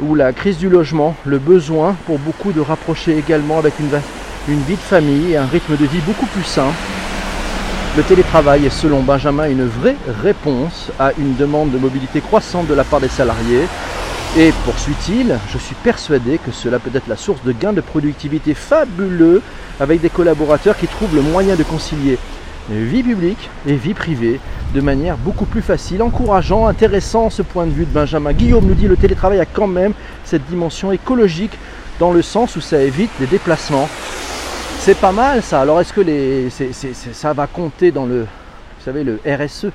ou 0.02 0.16
la 0.16 0.34
crise 0.34 0.58
du 0.58 0.70
logement, 0.70 1.16
le 1.26 1.38
besoin 1.38 1.94
pour 2.06 2.18
beaucoup 2.20 2.52
de 2.52 2.62
rapprocher 2.62 3.18
également 3.18 3.60
avec 3.60 3.80
une, 3.80 3.90
une 4.48 4.60
vie 4.62 4.76
de 4.78 4.82
famille 4.82 5.32
et 5.34 5.38
un 5.38 5.46
rythme 5.46 5.78
de 5.78 5.86
vie 5.86 6.02
beaucoup 6.02 6.26
plus 6.28 6.44
sain. 6.44 6.72
Le 7.98 8.04
télétravail 8.04 8.66
est 8.66 8.70
selon 8.70 9.02
Benjamin 9.02 9.50
une 9.50 9.66
vraie 9.66 9.98
réponse 10.24 10.92
à 10.98 11.12
une 11.18 11.36
demande 11.36 11.72
de 11.72 11.78
mobilité 11.78 12.22
croissante 12.22 12.68
de 12.68 12.74
la 12.74 12.86
part 12.86 13.02
des 13.02 13.10
salariés. 13.10 13.68
Et 14.38 14.54
poursuit-il, 14.64 15.38
je 15.52 15.58
suis 15.58 15.76
persuadé 15.76 16.38
que 16.38 16.52
cela 16.52 16.80
peut 16.80 16.90
être 16.94 17.10
la 17.10 17.18
source 17.18 17.44
de 17.44 17.52
gains 17.52 17.74
de 17.74 17.82
productivité 17.82 18.54
fabuleux 18.54 19.42
avec 19.82 20.00
des 20.00 20.10
collaborateurs 20.10 20.78
qui 20.78 20.88
trouvent 20.88 21.14
le 21.14 21.22
moyen 21.22 21.58
de 21.58 21.64
concilier 21.64 22.18
vie 22.70 23.04
publique 23.04 23.50
et 23.68 23.74
vie 23.74 23.94
privée 23.94 24.40
de 24.74 24.80
manière 24.80 25.18
beaucoup 25.18 25.46
plus 25.46 25.62
facile, 25.62 26.02
encourageant, 26.02 26.68
intéressant 26.68 27.30
ce 27.30 27.42
point 27.42 27.66
de 27.66 27.72
vue 27.72 27.86
de 27.86 27.92
Benjamin. 27.92 28.32
Guillaume 28.32 28.66
nous 28.66 28.74
dit 28.74 28.88
le 28.88 28.96
télétravail 28.96 29.42
a 29.42 29.46
quand 29.46 29.68
même 29.68 29.92
cette 30.24 30.46
dimension 30.46 30.94
écologique 30.94 31.58
dans 32.00 32.14
le 32.14 32.22
sens 32.22 32.56
où 32.56 32.62
ça 32.62 32.82
évite 32.82 33.12
les 33.20 33.28
déplacements. 33.28 33.90
C'est 34.84 34.96
pas 34.96 35.12
mal 35.12 35.44
ça. 35.44 35.62
Alors 35.62 35.80
est-ce 35.80 35.94
que 35.94 36.02
ça 37.14 37.34
va 37.34 37.46
compter 37.46 37.92
dans 37.92 38.08
le, 38.08 38.26
RSE, 38.84 39.68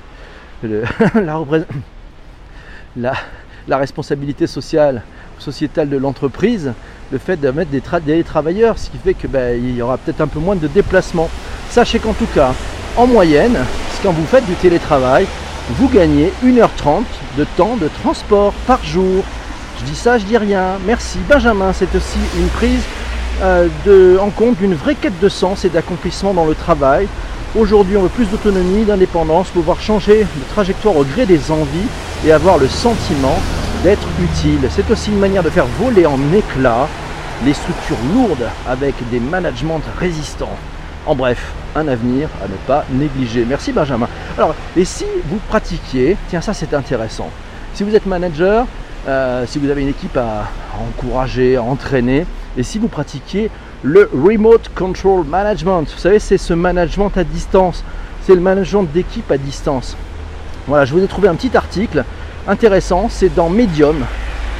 le- 0.61 0.83
la, 2.97 3.77
responsabilité 3.77 4.47
sociale, 4.47 5.01
sociétale 5.39 5.87
de 5.87 5.95
l'entreprise, 5.95 6.73
le 7.09 7.17
fait 7.19 7.37
de 7.37 7.49
mettre 7.51 7.71
des 7.71 8.23
travailleurs, 8.25 8.77
ce 8.77 8.89
qui 8.89 8.97
fait 8.97 9.13
que 9.13 9.27
ben, 9.27 9.57
il 9.57 9.77
y 9.77 9.81
aura 9.81 9.97
peut-être 9.97 10.19
un 10.19 10.27
peu 10.27 10.39
moins 10.39 10.57
de 10.57 10.67
déplacements. 10.67 11.29
Sachez 11.69 11.99
qu'en 11.99 12.11
tout 12.11 12.27
cas, 12.35 12.51
en 12.97 13.07
moyenne, 13.07 13.57
quand 14.03 14.11
vous 14.11 14.25
faites 14.25 14.45
du 14.45 14.55
télétravail, 14.55 15.25
vous 15.69 15.87
gagnez 15.87 16.33
1h30 16.43 17.03
de 17.37 17.45
temps 17.55 17.77
de 17.77 17.87
transport 18.03 18.51
par 18.65 18.83
jour. 18.83 19.23
Je 19.79 19.85
dis 19.85 19.95
ça, 19.95 20.17
je 20.17 20.25
dis 20.25 20.37
rien. 20.37 20.79
Merci 20.85 21.19
Benjamin, 21.29 21.71
c'est 21.71 21.95
aussi 21.95 22.19
une 22.37 22.49
prise 22.49 22.83
euh, 23.41 23.69
de- 23.85 24.17
en 24.19 24.29
compte 24.29 24.57
d'une 24.57 24.73
vraie 24.73 24.95
quête 24.95 25.19
de 25.19 25.29
sens 25.29 25.65
et 25.65 25.69
d'accomplissement 25.69 26.33
dans 26.33 26.45
le 26.45 26.55
travail. 26.55 27.07
Aujourd'hui, 27.55 27.97
on 27.97 28.01
veut 28.03 28.09
plus 28.09 28.29
d'autonomie, 28.29 28.85
d'indépendance, 28.85 29.49
pouvoir 29.49 29.79
changer 29.79 30.19
de 30.23 30.43
trajectoire 30.53 30.95
au 30.95 31.03
gré 31.03 31.25
des 31.25 31.51
envies 31.51 31.87
et 32.25 32.31
avoir 32.31 32.57
le 32.57 32.67
sentiment 32.67 33.37
d'être 33.83 34.07
utile. 34.19 34.67
C'est 34.69 34.89
aussi 34.91 35.11
une 35.11 35.19
manière 35.19 35.43
de 35.43 35.49
faire 35.49 35.65
voler 35.65 36.05
en 36.05 36.19
éclats 36.33 36.87
les 37.45 37.53
structures 37.53 37.97
lourdes 38.13 38.49
avec 38.67 38.95
des 39.09 39.19
managements 39.19 39.79
résistants. 39.99 40.57
En 41.05 41.15
bref, 41.15 41.53
un 41.75 41.87
avenir 41.87 42.29
à 42.43 42.47
ne 42.47 42.57
pas 42.67 42.85
négliger. 42.89 43.45
Merci 43.47 43.71
Benjamin. 43.71 44.07
Alors, 44.37 44.55
et 44.75 44.83
si 44.83 45.05
vous 45.25 45.37
pratiquiez, 45.47 46.17
tiens 46.29 46.41
ça 46.41 46.53
c'est 46.53 46.73
intéressant, 46.73 47.29
si 47.73 47.83
vous 47.83 47.95
êtes 47.95 48.05
manager, 48.05 48.65
euh, 49.07 49.45
si 49.45 49.59
vous 49.59 49.69
avez 49.69 49.83
une 49.83 49.87
équipe 49.89 50.17
à, 50.17 50.41
à 50.41 50.79
encourager, 50.81 51.55
à 51.55 51.63
entraîner, 51.63 52.25
et 52.57 52.63
si 52.63 52.79
vous 52.79 52.87
pratiquiez 52.87 53.49
le 53.83 54.09
Remote 54.13 54.69
Control 54.75 55.23
Management, 55.25 55.83
vous 55.83 55.99
savez 55.99 56.19
c'est 56.19 56.37
ce 56.37 56.53
management 56.53 57.11
à 57.15 57.23
distance, 57.23 57.83
c'est 58.25 58.35
le 58.35 58.41
management 58.41 58.83
d'équipe 58.83 59.31
à 59.31 59.37
distance. 59.37 59.95
Voilà, 60.67 60.85
je 60.85 60.93
vous 60.93 61.03
ai 61.03 61.07
trouvé 61.07 61.27
un 61.27 61.35
petit 61.35 61.55
article 61.55 62.03
intéressant, 62.47 63.07
c'est 63.09 63.33
dans 63.33 63.49
Medium, 63.49 64.03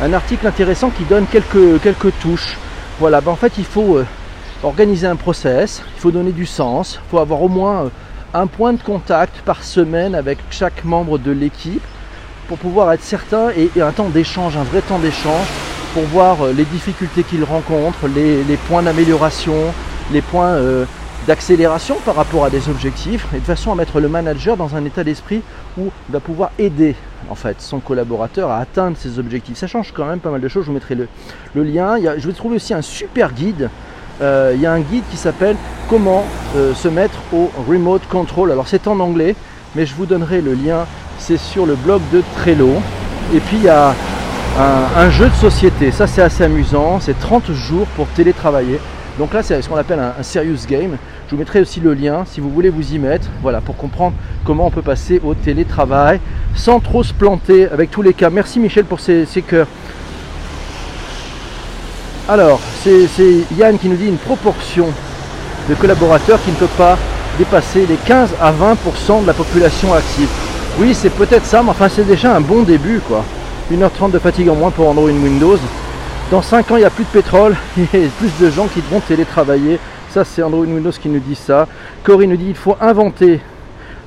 un 0.01 0.13
article 0.13 0.47
intéressant 0.47 0.89
qui 0.91 1.03
donne 1.03 1.25
quelques, 1.25 1.81
quelques 1.81 2.17
touches. 2.19 2.57
Voilà, 2.99 3.19
ben 3.21 3.31
en 3.31 3.35
fait 3.35 3.53
il 3.57 3.65
faut... 3.65 3.97
euh, 3.97 4.05
organiser 4.63 5.05
un 5.07 5.15
process, 5.15 5.83
il 5.95 6.01
faut 6.01 6.11
donner 6.11 6.31
du 6.31 6.45
sens, 6.45 6.99
il 7.05 7.09
faut 7.11 7.19
avoir 7.19 7.41
au 7.41 7.47
moins 7.47 7.83
euh, 7.83 7.89
un 8.33 8.47
point 8.47 8.73
de 8.73 8.81
contact 8.81 9.41
par 9.45 9.63
semaine 9.63 10.15
avec 10.15 10.39
chaque 10.49 10.83
membre 10.83 11.17
de 11.17 11.31
l'équipe 11.31 11.83
pour 12.47 12.57
pouvoir 12.57 12.91
être 12.93 13.03
certain 13.03 13.49
et, 13.55 13.69
et 13.75 13.81
un 13.81 13.91
temps 13.91 14.09
d'échange, 14.09 14.57
un 14.57 14.63
vrai 14.63 14.81
temps 14.81 14.99
d'échange 14.99 15.45
pour 15.97 16.05
voir 16.05 16.45
euh, 16.45 16.53
les 16.53 16.65
difficultés 16.65 17.23
qu'il 17.23 17.43
rencontre, 17.43 18.07
les, 18.07 18.43
points 18.67 18.83
d'amélioration, 18.83 19.55
les 20.11 20.21
points 20.21 20.49
euh, 20.49 20.85
d'accélération 21.25 21.95
par 22.05 22.13
rapport 22.13 22.45
à 22.45 22.51
des 22.51 22.69
objectifs 22.69 23.25
et 23.35 23.39
de 23.39 23.43
façon 23.43 23.71
à 23.71 23.75
mettre 23.75 23.99
le 23.99 24.07
manager 24.07 24.57
dans 24.57 24.75
un 24.75 24.85
état 24.85 25.03
d'esprit 25.03 25.41
où 25.75 25.85
il 26.07 26.13
va 26.13 26.19
pouvoir 26.19 26.51
aider 26.59 26.93
en 27.31 27.33
fait 27.33 27.59
son 27.61 27.79
collaborateur 27.79 28.51
à 28.51 28.59
atteindre 28.59 28.95
ses 28.95 29.17
objectifs. 29.17 29.57
Ça 29.57 29.65
change 29.65 29.91
quand 29.91 30.05
même 30.05 30.19
pas 30.19 30.29
mal 30.29 30.39
de 30.39 30.47
choses, 30.47 30.65
je 30.65 30.67
vous 30.67 30.75
mettrai 30.75 30.93
le, 30.93 31.63
lien. 31.63 31.97
Je 32.15 32.27
vais 32.27 32.33
trouver 32.33 32.57
aussi 32.57 32.75
un 32.75 32.83
super 32.83 33.33
guide 33.33 33.71
euh, 34.21 34.51
il 34.53 34.61
y 34.61 34.67
a 34.67 34.73
un 34.73 34.81
guide 34.81 35.03
qui 35.09 35.17
s'appelle 35.17 35.55
Comment 35.89 36.25
se 36.53 36.87
mettre 36.89 37.17
au 37.33 37.49
remote 37.67 38.05
control. 38.07 38.51
Alors 38.51 38.67
c'est 38.67 38.87
en 38.87 38.99
anglais, 38.99 39.35
mais 39.75 39.87
je 39.87 39.95
vous 39.95 40.05
donnerai 40.05 40.41
le 40.41 40.53
lien. 40.53 40.85
C'est 41.17 41.37
sur 41.37 41.65
le 41.65 41.73
blog 41.73 42.01
de 42.13 42.21
Trello. 42.35 42.73
Et 43.33 43.39
puis 43.39 43.57
il 43.57 43.63
y 43.63 43.69
a 43.69 43.95
un, 44.59 45.09
jeu 45.09 45.29
de 45.29 45.35
société. 45.35 45.91
Ça 45.91 46.07
c'est 46.07 46.21
assez 46.21 46.43
amusant. 46.43 46.99
C'est 46.99 47.19
30 47.19 47.51
jours 47.51 47.87
pour 47.95 48.07
télétravailler. 48.07 48.79
Donc 49.19 49.33
là 49.33 49.43
c'est 49.43 49.61
ce 49.61 49.69
qu'on 49.69 49.77
appelle 49.77 49.99
un, 49.99 50.23
serious 50.23 50.65
game. 50.67 50.97
Je 51.27 51.31
vous 51.31 51.37
mettrai 51.37 51.61
aussi 51.61 51.79
le 51.79 51.93
lien 51.93 52.23
si 52.25 52.39
vous 52.39 52.49
voulez 52.49 52.69
vous 52.69 52.93
y 52.93 52.99
mettre. 52.99 53.27
Voilà 53.41 53.61
pour 53.61 53.75
comprendre 53.77 54.15
comment 54.45 54.67
on 54.67 54.71
peut 54.71 54.81
passer 54.81 55.21
au 55.23 55.33
télétravail 55.33 56.19
sans 56.55 56.79
trop 56.79 57.03
se 57.03 57.13
planter 57.13 57.67
avec 57.67 57.91
tous 57.91 58.01
les 58.01 58.13
cas. 58.13 58.29
Merci 58.29 58.59
Michel 58.59 58.85
pour 58.85 58.99
ces, 58.99 59.25
ces 59.25 59.41
cœurs. 59.41 59.67
Alors, 62.29 62.59
c'est 62.83 63.07
c'est 63.07 63.43
Yann 63.57 63.77
qui 63.77 63.87
nous 63.87 63.95
dit 63.95 64.07
une 64.07 64.17
proportion 64.17 64.87
de 65.69 65.75
collaborateurs 65.75 66.41
qui 66.43 66.51
ne 66.51 66.55
peut 66.55 66.67
pas 66.77 66.97
dépasser 67.37 67.85
les 67.85 67.95
15 67.95 68.31
à 68.41 68.51
20% 68.51 69.21
de 69.21 69.27
la 69.27 69.33
population 69.33 69.93
active. 69.93 70.29
Oui, 70.79 70.93
c'est 70.93 71.09
peut-être 71.09 71.45
ça, 71.45 71.61
mais 71.63 71.69
enfin 71.69 71.89
c'est 71.89 72.05
déjà 72.05 72.35
un 72.35 72.41
bon 72.41 72.63
début 72.63 72.99
quoi. 72.99 73.23
1h30 73.71 74.11
de 74.11 74.19
fatigue 74.19 74.49
en 74.49 74.55
moins 74.55 74.71
pour 74.71 74.87
Android 74.87 75.09
Windows. 75.09 75.57
Dans 76.31 76.41
5 76.41 76.71
ans, 76.71 76.75
il 76.77 76.79
n'y 76.79 76.85
a 76.85 76.89
plus 76.89 77.03
de 77.03 77.09
pétrole, 77.09 77.55
a 77.77 77.85
plus 77.87 78.37
de 78.39 78.49
gens 78.49 78.67
qui 78.67 78.81
vont 78.81 78.99
télétravailler. 79.01 79.79
Ça, 80.09 80.23
c'est 80.23 80.41
Andrew 80.41 80.61
Windows 80.61 80.91
qui 80.91 81.09
nous 81.09 81.19
dit 81.19 81.35
ça. 81.35 81.67
Corinne 82.03 82.29
nous 82.29 82.37
dit 82.37 82.47
il 82.49 82.55
faut 82.55 82.77
inventer 82.79 83.41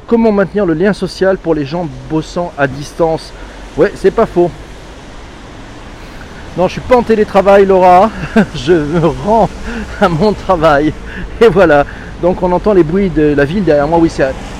comment 0.07 0.33
maintenir 0.33 0.65
le 0.65 0.75
lien 0.75 0.93
social 0.93 1.37
pour 1.37 1.55
les 1.55 1.67
gens 1.67 1.87
bossant 2.09 2.53
à 2.57 2.67
distance. 2.67 3.33
Ouais, 3.77 3.93
c'est 3.95 4.11
pas 4.11 4.27
faux. 4.27 4.51
Non, 6.57 6.67
je 6.67 6.73
suis 6.73 6.81
pas 6.81 6.97
en 6.97 7.03
télétravail, 7.03 7.67
Laura. 7.67 8.11
je 8.55 8.73
me 8.73 9.07
rends 9.07 9.49
à 10.01 10.09
mon 10.09 10.33
travail. 10.33 10.93
Et 11.41 11.49
voilà. 11.49 11.85
Donc 12.23 12.43
on 12.43 12.53
entend 12.53 12.75
les 12.75 12.83
bruits 12.83 13.09
de 13.09 13.33
la 13.35 13.47
ville 13.47 13.65
derrière 13.65 13.89
moi. 13.89 13.99
Oui, 13.99 14.13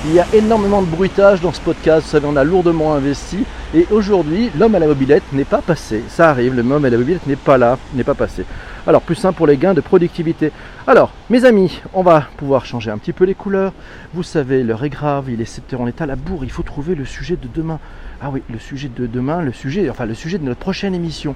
il 0.07 0.15
y 0.15 0.19
a 0.19 0.27
énormément 0.33 0.81
de 0.81 0.87
bruitage 0.87 1.43
dans 1.43 1.53
ce 1.53 1.61
podcast. 1.61 2.07
Vous 2.07 2.11
savez, 2.11 2.27
on 2.27 2.37
a 2.37 2.43
lourdement 2.43 2.95
investi. 2.95 3.45
Et 3.75 3.87
aujourd'hui, 3.91 4.51
l'homme 4.59 4.75
à 4.75 4.79
la 4.79 4.87
mobilette 4.87 5.25
n'est 5.35 5.45
pas 5.45 5.61
passé. 5.61 6.03
Ça 6.09 6.31
arrive, 6.31 6.55
le 6.55 6.63
homme 6.63 6.85
à 6.87 6.89
la 6.89 6.97
mobilette 6.97 7.27
n'est 7.27 7.37
pas 7.37 7.59
là, 7.59 7.77
n'est 7.93 8.03
pas 8.03 8.15
passé. 8.15 8.47
Alors, 8.87 9.03
plus 9.03 9.15
simple 9.15 9.37
pour 9.37 9.47
les 9.47 9.59
gains 9.59 9.75
de 9.75 9.83
productivité. 9.83 10.53
Alors, 10.87 11.13
mes 11.29 11.45
amis, 11.45 11.83
on 11.93 12.03
va 12.03 12.29
pouvoir 12.39 12.65
changer 12.65 12.91
un 12.91 12.97
petit 12.97 13.13
peu 13.13 13.25
les 13.25 13.35
couleurs. 13.35 13.75
Vous 14.15 14.23
savez, 14.23 14.63
l'heure 14.63 14.83
est 14.83 14.89
grave, 14.89 15.27
il 15.29 15.43
est 15.43 15.45
7 15.45 15.75
heures, 15.75 15.83
on 15.83 15.87
est 15.87 16.01
à 16.01 16.07
la 16.07 16.17
bourre. 16.17 16.45
Il 16.45 16.51
faut 16.51 16.63
trouver 16.63 16.95
le 16.95 17.05
sujet 17.05 17.37
de 17.37 17.47
demain. 17.55 17.79
Ah 18.23 18.31
oui, 18.33 18.43
le 18.51 18.59
sujet 18.59 18.89
de 18.89 19.07
demain, 19.07 19.43
le 19.43 19.53
sujet, 19.53 19.91
enfin 19.91 20.07
le 20.07 20.15
sujet 20.15 20.39
de 20.39 20.45
notre 20.45 20.61
prochaine 20.61 20.95
émission. 20.95 21.35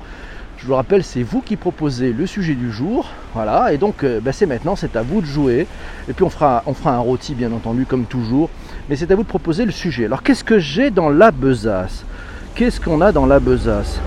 Je 0.65 0.69
vous 0.71 0.77
rappelle, 0.77 1.05
c'est 1.05 1.23
vous 1.23 1.43
qui 1.43 1.57
proposez 1.57 2.15
le 2.15 2.27
sujet 2.27 2.55
du 2.55 2.73
jour. 2.73 3.11
Voilà, 3.35 3.75
et 3.75 3.77
donc 3.77 4.03
euh, 4.03 4.19
bah, 4.19 4.33
c'est 4.33 4.47
maintenant, 4.47 4.77
c'est 4.77 4.97
à 4.97 5.03
vous 5.03 5.21
de 5.21 5.27
jouer. 5.27 5.67
Et 6.09 6.15
puis 6.15 6.25
on 6.25 6.31
fera, 6.31 6.63
on 6.65 6.73
fera 6.73 6.95
un 6.95 7.01
rôti, 7.01 7.35
bien 7.35 7.53
entendu, 7.53 7.85
comme 7.85 8.07
toujours. 8.07 8.49
Mais 8.89 8.97
c'est 8.97 9.11
à 9.11 9.15
vous 9.15 9.25
de 9.25 9.29
proposer 9.29 9.67
le 9.67 9.73
sujet. 9.73 10.07
Alors 10.07 10.23
qu'est-ce 10.23 10.43
que 10.43 10.59
j'ai 10.59 10.89
dans 10.89 11.11
la 11.11 11.33
besace? 11.33 12.07
Qu'est-ce 12.55 12.81
qu'on 12.81 13.03
a 13.03 13.13
dans 13.13 13.27
la 13.27 13.41
besace? 13.41 14.01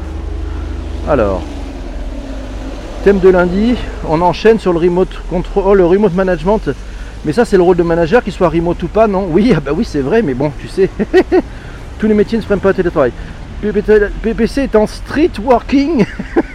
Alors, 1.08 1.44
thème 3.04 3.20
de 3.20 3.30
lundi, 3.30 3.76
on 4.10 4.20
enchaîne 4.22 4.58
sur 4.58 4.74
le 4.74 4.80
remote 4.80 5.16
control, 5.30 5.64
oh, 5.64 5.76
le 5.76 5.86
remote 5.86 6.16
management. 6.16 6.72
Mais 7.24 7.34
ça, 7.34 7.46
c'est 7.46 7.58
le 7.58 7.64
rôle 7.64 7.78
de 7.78 7.84
manager, 7.84 8.24
qu'il 8.24 8.34
soit 8.34 8.50
remote 8.50 8.82
ou 8.82 8.88
pas, 8.88 9.06
non? 9.06 9.28
Oui, 9.30 9.54
ah 9.56 9.60
bah 9.60 9.74
oui, 9.76 9.86
c'est 9.86 10.02
vrai, 10.02 10.24
mais 10.24 10.34
bon, 10.34 10.52
tu 10.60 10.68
sais, 10.68 10.90
tous 12.00 12.08
les 12.08 12.16
métiers 12.16 12.40
ne 12.40 12.42
se 12.42 12.48
prennent 12.48 12.60
pas 12.60 12.72
à 12.72 12.74
télétravail. 12.74 13.12
PPC 13.62 14.62
est 14.62 14.76
en 14.76 14.86
street 14.86 15.32
working, 15.44 16.06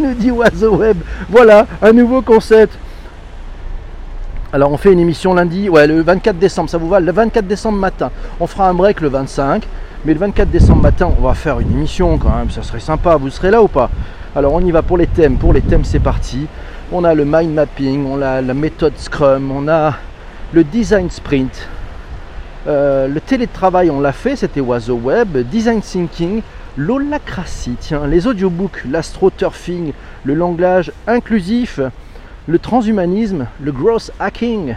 nous 0.00 0.14
dit 0.14 0.30
Oiseau 0.30 0.76
Web. 0.76 0.98
Voilà, 1.28 1.66
un 1.82 1.92
nouveau 1.92 2.22
concept. 2.22 2.76
Alors 4.52 4.72
on 4.72 4.76
fait 4.76 4.92
une 4.92 4.98
émission 4.98 5.32
lundi, 5.32 5.68
ouais, 5.68 5.86
le 5.86 6.02
24 6.02 6.36
décembre, 6.36 6.68
ça 6.68 6.78
vous 6.78 6.88
va 6.88 6.98
Le 6.98 7.12
24 7.12 7.46
décembre 7.46 7.78
matin. 7.78 8.10
On 8.40 8.46
fera 8.48 8.68
un 8.68 8.74
break 8.74 9.00
le 9.00 9.08
25, 9.08 9.62
mais 10.04 10.12
le 10.12 10.18
24 10.18 10.50
décembre 10.50 10.82
matin, 10.82 11.08
on 11.16 11.22
va 11.22 11.34
faire 11.34 11.60
une 11.60 11.70
émission 11.70 12.18
quand 12.18 12.34
même, 12.36 12.50
ça 12.50 12.62
serait 12.62 12.80
sympa. 12.80 13.16
Vous 13.16 13.30
serez 13.30 13.52
là 13.52 13.62
ou 13.62 13.68
pas? 13.68 13.90
Alors 14.34 14.54
on 14.54 14.60
y 14.60 14.72
va 14.72 14.82
pour 14.82 14.98
les 14.98 15.06
thèmes. 15.06 15.36
Pour 15.36 15.52
les 15.52 15.60
thèmes, 15.60 15.84
c'est 15.84 16.00
parti. 16.00 16.46
On 16.90 17.04
a 17.04 17.14
le 17.14 17.24
mind 17.24 17.54
mapping, 17.54 18.04
on 18.06 18.20
a 18.20 18.40
la 18.40 18.54
méthode 18.54 18.94
Scrum, 18.96 19.52
on 19.52 19.68
a 19.68 19.94
le 20.52 20.64
design 20.64 21.08
sprint, 21.10 21.68
euh, 22.66 23.08
le 23.08 23.20
télétravail, 23.20 23.90
on 23.90 24.00
l'a 24.00 24.12
fait, 24.12 24.36
c'était 24.36 24.60
Oiseau 24.60 24.96
Web. 24.96 25.38
Design 25.50 25.80
Thinking, 25.80 26.42
l'holacratie, 26.76 27.76
tiens, 27.78 28.06
les 28.06 28.26
audiobooks, 28.26 28.84
l'astroturfing, 28.88 29.92
le 30.24 30.34
langage 30.34 30.92
inclusif, 31.06 31.80
le 32.46 32.58
transhumanisme, 32.58 33.46
le 33.60 33.72
growth 33.72 34.10
hacking, 34.18 34.76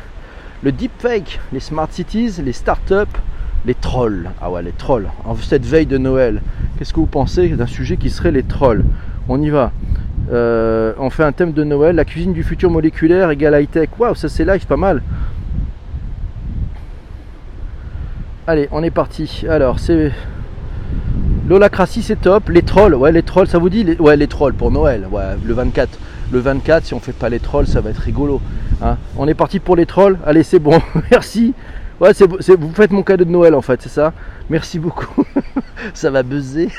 le 0.64 0.72
deepfake, 0.72 1.40
les 1.52 1.60
smart 1.60 1.88
cities, 1.92 2.42
les 2.44 2.54
startups, 2.54 3.20
les 3.66 3.76
trolls. 3.76 4.30
Ah 4.42 4.52
ouais, 4.52 4.62
les 4.62 4.72
trolls. 4.72 5.10
En 5.26 5.36
cette 5.36 5.66
veille 5.66 5.86
de 5.86 5.98
Noël, 5.98 6.42
qu'est-ce 6.78 6.94
que 6.94 7.00
vous 7.00 7.06
pensez 7.06 7.50
d'un 7.50 7.68
sujet 7.68 7.98
qui 7.98 8.10
serait 8.10 8.32
les 8.32 8.44
trolls? 8.44 8.84
On 9.30 9.42
y 9.42 9.50
va. 9.50 9.72
Euh, 10.32 10.94
on 10.98 11.10
fait 11.10 11.24
un 11.24 11.32
thème 11.32 11.54
de 11.54 11.64
Noël, 11.64 11.96
la 11.96 12.06
cuisine 12.06 12.34
du 12.34 12.44
futur 12.44 12.70
moléculaire 12.70 13.30
égale 13.30 13.62
high-tech. 13.62 13.90
Waouh, 13.98 14.16
ça 14.16 14.30
c'est 14.30 14.46
live, 14.46 14.66
pas 14.66 14.78
mal. 14.78 15.02
Allez, 18.46 18.68
on 18.72 18.84
est 18.84 18.92
parti. 18.92 19.46
Alors, 19.50 19.80
c'est. 19.80 20.12
L'holacratie, 21.48 22.02
c'est 22.02 22.22
top. 22.22 22.50
Les 22.50 22.62
trolls, 22.62 22.96
ouais, 22.96 23.12
les 23.12 23.24
trolls, 23.24 23.48
ça 23.48 23.58
vous 23.58 23.70
dit 23.70 23.86
Ouais, 24.00 24.16
les 24.16 24.28
trolls 24.28 24.54
pour 24.54 24.72
Noël. 24.72 25.08
Ouais, 25.12 25.36
le 25.44 25.54
24. 25.54 26.00
Le 26.32 26.40
24, 26.40 26.86
si 26.86 26.94
on 26.94 27.00
fait 27.00 27.14
pas 27.14 27.30
les 27.30 27.40
trolls, 27.40 27.68
ça 27.68 27.82
va 27.82 27.90
être 27.90 28.00
rigolo. 28.00 28.42
Hein. 28.82 28.98
on 29.18 29.28
est 29.28 29.34
parti 29.34 29.60
pour 29.60 29.76
les 29.76 29.86
trolls. 29.86 30.18
Allez, 30.26 30.44
c'est 30.44 30.60
bon. 30.60 30.82
Merci. 31.12 31.54
Ouais, 32.00 32.14
c'est, 32.14 32.26
vous 32.26 32.72
faites 32.74 32.92
mon 32.92 33.04
cadeau 33.04 33.24
de 33.24 33.30
Noël 33.30 33.54
en 33.54 33.62
fait, 33.62 33.82
c'est 33.82 33.90
ça 33.90 34.14
Merci 34.50 34.80
beaucoup. 34.80 35.24
ça 35.94 36.10
va 36.10 36.24
buzzer. 36.24 36.70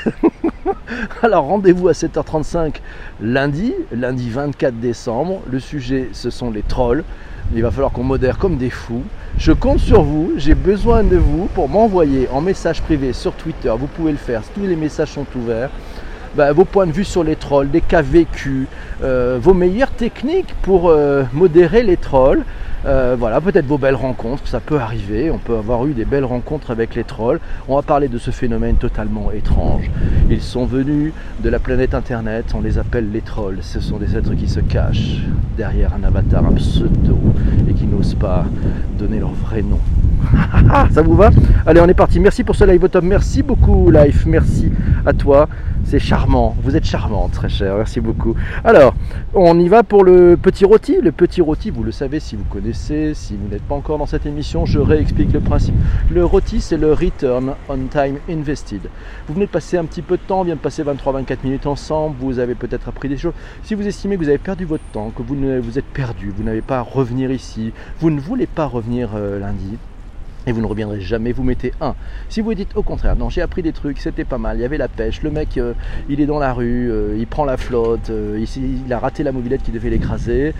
Alors 1.23 1.45
rendez-vous 1.45 1.87
à 1.87 1.93
7h35 1.93 2.75
lundi, 3.21 3.73
lundi 3.91 4.29
24 4.29 4.79
décembre. 4.79 5.41
Le 5.49 5.59
sujet, 5.59 6.09
ce 6.11 6.29
sont 6.29 6.51
les 6.51 6.63
trolls. 6.63 7.03
Il 7.53 7.61
va 7.61 7.69
falloir 7.69 7.91
qu'on 7.91 8.03
modère 8.03 8.37
comme 8.37 8.57
des 8.57 8.71
fous. 8.71 9.03
Je 9.37 9.51
compte 9.51 9.79
sur 9.79 10.01
vous, 10.01 10.33
j'ai 10.37 10.55
besoin 10.55 11.03
de 11.03 11.15
vous 11.15 11.45
pour 11.53 11.69
m'envoyer 11.69 12.27
en 12.31 12.41
message 12.41 12.81
privé 12.81 13.13
sur 13.13 13.33
Twitter. 13.33 13.71
Vous 13.77 13.87
pouvez 13.87 14.11
le 14.11 14.17
faire, 14.17 14.41
tous 14.55 14.65
les 14.65 14.75
messages 14.75 15.11
sont 15.11 15.27
ouverts. 15.35 15.69
Bah, 16.35 16.51
vos 16.53 16.65
points 16.65 16.87
de 16.87 16.91
vue 16.91 17.05
sur 17.05 17.23
les 17.23 17.35
trolls, 17.35 17.69
des 17.69 17.81
cas 17.81 18.01
vécus, 18.01 18.67
euh, 19.03 19.37
vos 19.39 19.53
meilleures 19.53 19.91
techniques 19.91 20.55
pour 20.63 20.89
euh, 20.89 21.23
modérer 21.33 21.83
les 21.83 21.97
trolls. 21.97 22.43
Euh, 22.85 23.15
voilà, 23.17 23.41
peut-être 23.41 23.65
vos 23.65 23.79
belles 23.79 23.95
rencontres, 23.95 24.47
ça 24.47 24.59
peut 24.59 24.79
arriver, 24.79 25.31
on 25.31 25.39
peut 25.39 25.57
avoir 25.57 25.87
eu 25.87 25.93
des 25.93 26.05
belles 26.05 26.25
rencontres 26.25 26.69
avec 26.69 26.93
les 26.93 27.03
trolls. 27.03 27.39
On 27.67 27.75
va 27.75 27.81
parler 27.81 28.07
de 28.07 28.19
ce 28.19 28.29
phénomène 28.29 28.75
totalement 28.75 29.31
étrange. 29.31 29.89
Ils 30.29 30.41
sont 30.41 30.65
venus 30.65 31.11
de 31.43 31.49
la 31.49 31.57
planète 31.57 31.95
Internet, 31.95 32.53
on 32.53 32.61
les 32.61 32.77
appelle 32.77 33.11
les 33.11 33.21
trolls. 33.21 33.57
Ce 33.61 33.79
sont 33.79 33.97
des 33.97 34.15
êtres 34.15 34.35
qui 34.35 34.47
se 34.47 34.59
cachent 34.59 35.21
derrière 35.57 35.93
un 35.93 36.03
avatar, 36.03 36.45
un 36.45 36.53
pseudo, 36.53 37.17
et 37.67 37.73
qui 37.73 37.85
n'osent 37.85 38.15
pas 38.15 38.45
donner 38.99 39.19
leur 39.19 39.31
vrai 39.31 39.63
nom. 39.63 39.79
ça 40.91 41.01
vous 41.01 41.15
va? 41.15 41.31
Allez, 41.65 41.81
on 41.81 41.87
est 41.87 41.95
parti. 41.95 42.19
Merci 42.19 42.43
pour 42.43 42.55
ce 42.55 42.65
live 42.65 42.83
au. 42.83 43.01
Merci 43.01 43.41
beaucoup, 43.41 43.89
Life. 43.89 44.25
Merci 44.27 44.71
à 45.05 45.13
toi. 45.13 45.47
C'est 45.87 45.99
charmant. 45.99 46.55
Vous 46.63 46.75
êtes 46.75 46.83
charmante, 46.83 47.33
très 47.33 47.47
cher. 47.47 47.75
Merci 47.77 48.01
beaucoup. 48.01 48.35
Alors, 48.63 48.95
on 49.35 49.59
y 49.59 49.67
va 49.67 49.83
pour 49.83 50.03
le 50.03 50.35
petit 50.35 50.65
rôti. 50.65 50.97
Le 50.99 51.11
petit 51.11 51.41
rôti, 51.41 51.69
vous 51.69 51.83
le 51.83 51.91
savez 51.91 52.19
si 52.19 52.35
vous 52.35 52.43
connaissez. 52.43 53.13
Si 53.13 53.37
vous 53.37 53.47
n'êtes 53.47 53.61
pas 53.61 53.75
encore 53.75 53.99
dans 53.99 54.07
cette 54.07 54.25
émission, 54.25 54.65
je 54.65 54.79
réexplique 54.79 55.31
le 55.31 55.41
principe. 55.41 55.75
Le 56.09 56.25
rôti, 56.25 56.59
c'est 56.59 56.77
le 56.77 56.91
Return 56.91 57.53
on 57.69 57.77
Time 57.91 58.17
Invested. 58.27 58.81
Vous 59.27 59.35
venez 59.35 59.45
de 59.45 59.51
passer 59.51 59.77
un 59.77 59.85
petit 59.85 60.01
peu 60.01 60.17
de 60.17 60.23
temps, 60.23 60.41
on 60.41 60.43
vient 60.43 60.55
de 60.55 60.59
passer 60.59 60.83
23-24 60.83 61.37
minutes 61.43 61.67
ensemble. 61.67 62.15
Vous 62.19 62.39
avez 62.39 62.55
peut-être 62.55 62.89
appris 62.89 63.07
des 63.07 63.17
choses. 63.17 63.33
Si 63.61 63.75
vous 63.75 63.85
estimez 63.85 64.15
que 64.15 64.23
vous 64.23 64.29
avez 64.29 64.39
perdu 64.39 64.65
votre 64.65 64.83
temps, 64.91 65.11
que 65.15 65.21
vous, 65.21 65.35
vous 65.61 65.77
êtes 65.77 65.85
perdu, 65.85 66.33
vous 66.35 66.43
n'avez 66.43 66.63
pas 66.63 66.79
à 66.79 66.81
revenir 66.81 67.31
ici, 67.31 67.73
vous 67.99 68.09
ne 68.09 68.19
voulez 68.19 68.47
pas 68.47 68.65
revenir 68.65 69.11
euh, 69.15 69.39
lundi, 69.39 69.77
et 70.47 70.51
vous 70.51 70.61
ne 70.61 70.67
reviendrez 70.67 71.01
jamais, 71.01 71.31
vous 71.31 71.43
mettez 71.43 71.73
un. 71.81 71.95
Si 72.29 72.41
vous 72.41 72.53
dites 72.53 72.75
au 72.75 72.83
contraire, 72.83 73.15
non, 73.15 73.29
j'ai 73.29 73.41
appris 73.41 73.61
des 73.61 73.71
trucs, 73.73 73.99
c'était 73.99 74.25
pas 74.25 74.37
mal, 74.37 74.57
il 74.57 74.61
y 74.61 74.65
avait 74.65 74.77
la 74.77 74.87
pêche, 74.87 75.21
le 75.21 75.31
mec, 75.31 75.57
euh, 75.57 75.73
il 76.09 76.21
est 76.21 76.25
dans 76.25 76.39
la 76.39 76.53
rue, 76.53 76.91
euh, 76.91 77.15
il 77.17 77.27
prend 77.27 77.45
la 77.45 77.57
flotte, 77.57 78.09
euh, 78.09 78.43
il, 78.57 78.93
a 78.93 78.99
raté 78.99 79.23
la 79.23 79.31
mobilette 79.31 79.63
qui 79.63 79.71
devait 79.71 79.89
l'écraser, 79.89 80.53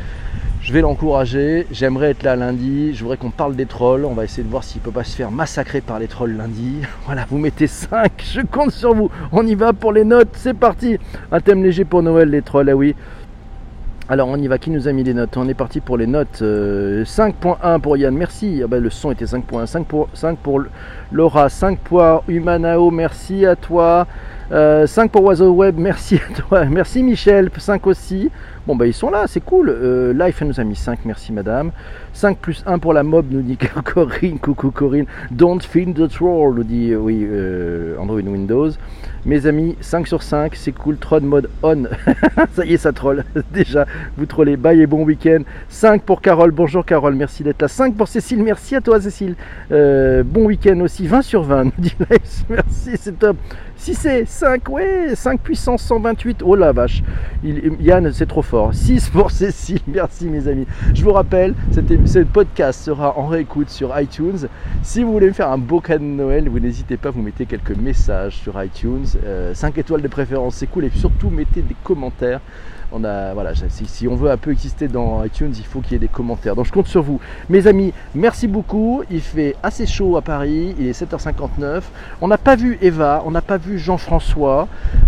je 0.61 0.73
vais 0.73 0.81
l'encourager, 0.81 1.67
j'aimerais 1.71 2.11
être 2.11 2.23
là 2.23 2.35
lundi, 2.35 2.93
je 2.95 3.01
voudrais 3.01 3.17
qu'on 3.17 3.29
parle 3.29 3.55
des 3.55 3.67
trolls, 3.67 4.05
on 4.05 4.13
va 4.13 4.23
essayer 4.23 4.43
de 4.43 4.49
voir 4.49 4.63
s'il 4.63 4.81
peut 4.81 4.91
pas 4.91 5.03
se 5.03 5.15
faire 5.15 5.31
massacrer 5.31 5.81
par 5.81 5.99
les 5.99 6.07
trolls 6.07 6.35
lundi. 6.35 6.81
Voilà, 7.05 7.25
vous 7.29 7.37
mettez 7.37 7.67
5, 7.67 8.11
je 8.33 8.41
compte 8.41 8.71
sur 8.71 8.95
vous, 8.95 9.11
on 9.31 9.45
y 9.45 9.53
va 9.53 9.73
pour 9.73 9.93
les 9.93 10.03
notes, 10.03 10.29
c'est 10.33 10.55
parti 10.55 10.97
Un 11.31 11.39
thème 11.39 11.63
léger 11.63 11.85
pour 11.85 12.01
Noël, 12.01 12.29
les 12.29 12.41
trolls, 12.41 12.69
ah 12.69 12.75
oui. 12.75 12.95
Alors 14.07 14.27
on 14.27 14.37
y 14.37 14.47
va, 14.47 14.59
qui 14.59 14.69
nous 14.69 14.87
a 14.87 14.91
mis 14.91 15.03
les 15.03 15.15
notes 15.15 15.35
On 15.35 15.49
est 15.49 15.55
parti 15.55 15.79
pour 15.79 15.97
les 15.97 16.05
notes. 16.05 16.39
5.1 16.39 16.43
euh, 16.43 17.79
pour 17.79 17.97
Yann, 17.97 18.15
merci. 18.15 18.61
Ah 18.63 18.67
ben, 18.67 18.81
le 18.81 18.91
son 18.91 19.09
était 19.09 19.25
5.1. 19.25 19.65
5 19.65 19.87
pour, 19.87 20.09
5 20.13 20.37
pour 20.37 20.61
Laura, 21.11 21.49
5 21.49 21.79
pour 21.79 22.23
Humanao, 22.27 22.91
merci 22.91 23.47
à 23.47 23.55
toi. 23.55 24.05
5 24.49 24.53
euh, 24.53 25.07
pour 25.11 25.23
Oiseau 25.23 25.51
Web, 25.53 25.77
merci 25.79 26.17
à 26.17 26.39
toi. 26.39 26.65
Merci 26.69 27.01
Michel, 27.01 27.49
5 27.57 27.87
aussi. 27.87 28.29
Bon 28.67 28.75
bah 28.75 28.85
ils 28.85 28.93
sont 28.93 29.09
là, 29.09 29.25
c'est 29.27 29.43
cool. 29.43 29.69
Euh, 29.69 30.13
Life 30.13 30.39
nous 30.41 30.59
a 30.59 30.63
mis 30.63 30.75
5, 30.75 30.99
merci 31.05 31.33
madame. 31.33 31.71
5 32.15 32.37
plus 32.37 32.63
1 32.65 32.79
pour 32.79 32.93
la 32.93 33.03
mob, 33.03 33.25
nous 33.29 33.41
dit 33.41 33.57
Corinne. 33.83 34.39
Coucou 34.39 34.71
Corinne. 34.71 35.05
Don't 35.31 35.59
feel 35.61 35.93
the 35.93 36.07
troll, 36.07 36.55
nous 36.55 36.63
dit 36.63 36.91
euh, 36.91 36.97
oui 36.97 37.27
Android 37.99 38.21
Windows. 38.21 38.69
Mes 39.25 39.47
amis, 39.47 39.75
5 39.81 40.07
sur 40.07 40.23
5, 40.23 40.55
c'est 40.55 40.71
cool. 40.71 40.97
Tron 40.97 41.21
mode 41.21 41.49
on. 41.61 41.83
ça 42.53 42.65
y 42.65 42.75
est, 42.75 42.77
ça 42.77 42.93
troll. 42.93 43.25
Déjà, 43.53 43.85
vous 44.17 44.25
trollez. 44.25 44.55
Bye 44.55 44.81
et 44.81 44.87
bon 44.87 45.03
week-end. 45.03 45.41
5 45.67 46.03
pour 46.03 46.21
Carole. 46.21 46.51
Bonjour 46.51 46.85
Carole, 46.85 47.15
merci 47.15 47.43
d'être 47.43 47.61
là. 47.61 47.67
5 47.67 47.95
pour 47.95 48.07
Cécile, 48.07 48.41
merci 48.43 48.75
à 48.77 48.81
toi 48.81 49.01
Cécile. 49.01 49.35
bon 49.69 50.45
week-end 50.45 50.79
aussi. 50.79 51.07
20 51.07 51.21
sur 51.21 51.43
20, 51.43 51.65
nous 51.65 51.71
dit. 51.77 51.95
Merci, 52.49 52.91
c'est 52.97 53.19
top. 53.19 53.35
Si 53.77 53.93
c'est 53.93 54.25
5, 54.25 54.69
ouais, 54.69 55.15
5 55.15 55.41
puissance 55.41 55.83
128, 55.83 56.41
oh 56.43 56.55
la 56.55 56.71
vache, 56.71 57.03
Yann, 57.43 58.11
c'est 58.13 58.25
trop 58.25 58.41
fort. 58.41 58.73
6 58.73 59.09
pour 59.09 59.31
Cécile, 59.31 59.81
merci 59.87 60.27
mes 60.27 60.47
amis. 60.47 60.65
Je 60.93 61.03
vous 61.03 61.11
rappelle, 61.11 61.53
ce 62.05 62.19
podcast 62.19 62.83
sera 62.83 63.17
en 63.17 63.27
réécoute 63.27 63.69
sur 63.69 63.99
iTunes. 63.99 64.47
Si 64.83 65.03
vous 65.03 65.11
voulez 65.11 65.27
me 65.27 65.33
faire 65.33 65.49
un 65.49 65.57
beau 65.57 65.79
cadeau 65.79 66.03
de 66.03 66.09
Noël, 66.09 66.47
vous 66.49 66.59
n'hésitez 66.59 66.97
pas, 66.97 67.09
vous 67.09 67.21
mettez 67.21 67.45
quelques 67.45 67.75
messages 67.75 68.35
sur 68.37 68.61
iTunes. 68.63 69.05
5 69.53 69.77
étoiles 69.77 70.01
de 70.01 70.07
préférence, 70.07 70.55
c'est 70.55 70.67
cool. 70.67 70.85
Et 70.85 70.91
surtout, 70.91 71.29
mettez 71.29 71.61
des 71.61 71.75
commentaires. 71.83 72.41
On 72.91 73.03
a, 73.03 73.33
voilà, 73.33 73.51
si, 73.55 74.07
on 74.07 74.15
veut 74.15 74.29
un 74.29 74.37
peu 74.37 74.51
exister 74.51 74.87
dans 74.87 75.23
iTunes, 75.23 75.53
il 75.57 75.65
faut 75.65 75.81
qu'il 75.81 75.93
y 75.93 75.95
ait 75.95 75.99
des 75.99 76.07
commentaires. 76.07 76.55
Donc 76.55 76.65
je 76.65 76.71
compte 76.71 76.87
sur 76.87 77.01
vous. 77.01 77.19
Mes 77.49 77.67
amis, 77.67 77.93
merci 78.13 78.47
beaucoup. 78.47 79.03
Il 79.09 79.21
fait 79.21 79.55
assez 79.63 79.85
chaud 79.85 80.17
à 80.17 80.21
Paris. 80.21 80.75
Il 80.79 80.87
est 80.87 80.99
7h59. 80.99 81.81
On 82.21 82.27
n'a 82.27 82.37
pas 82.37 82.55
vu 82.55 82.77
Eva, 82.81 83.23
on 83.25 83.31
n'a 83.31 83.41
pas 83.41 83.57
vu 83.57 83.79
Jean-François. 83.79 84.67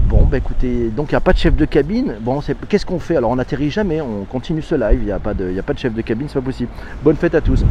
Bon, 0.10 0.24
bah 0.24 0.38
écoutez, 0.38 0.90
donc 0.90 1.12
il 1.12 1.14
n'y 1.14 1.18
a 1.18 1.22
pas 1.22 1.34
de 1.34 1.38
chef 1.38 1.56
de 1.56 1.66
cabine. 1.66 2.16
Bon, 2.22 2.42
qu'est-ce 2.68 2.86
qu'on 2.86 3.00
fait? 3.00 3.16
Alors 3.16 3.32
on 3.32 3.36
n'atterrit 3.36 3.70
jamais, 3.70 4.02
on 4.02 4.26
continue 4.26 4.62
ce 4.62 4.76
live. 4.76 5.00
Il 5.02 5.06
n'y 5.06 5.12
a, 5.12 5.20
pas 5.20 5.34
de, 5.34 5.58
a 5.58 5.64
pas 5.64 5.74
de 5.74 5.80
chef 5.80 5.94
de 5.94 6.02
cabine, 6.02 6.28
c'est 6.28 6.40
pas 6.40 6.46
possible. 6.46 6.72
Bonne 7.04 7.16
fête 7.16 7.36
à 7.36 7.42
tous. 7.42 7.64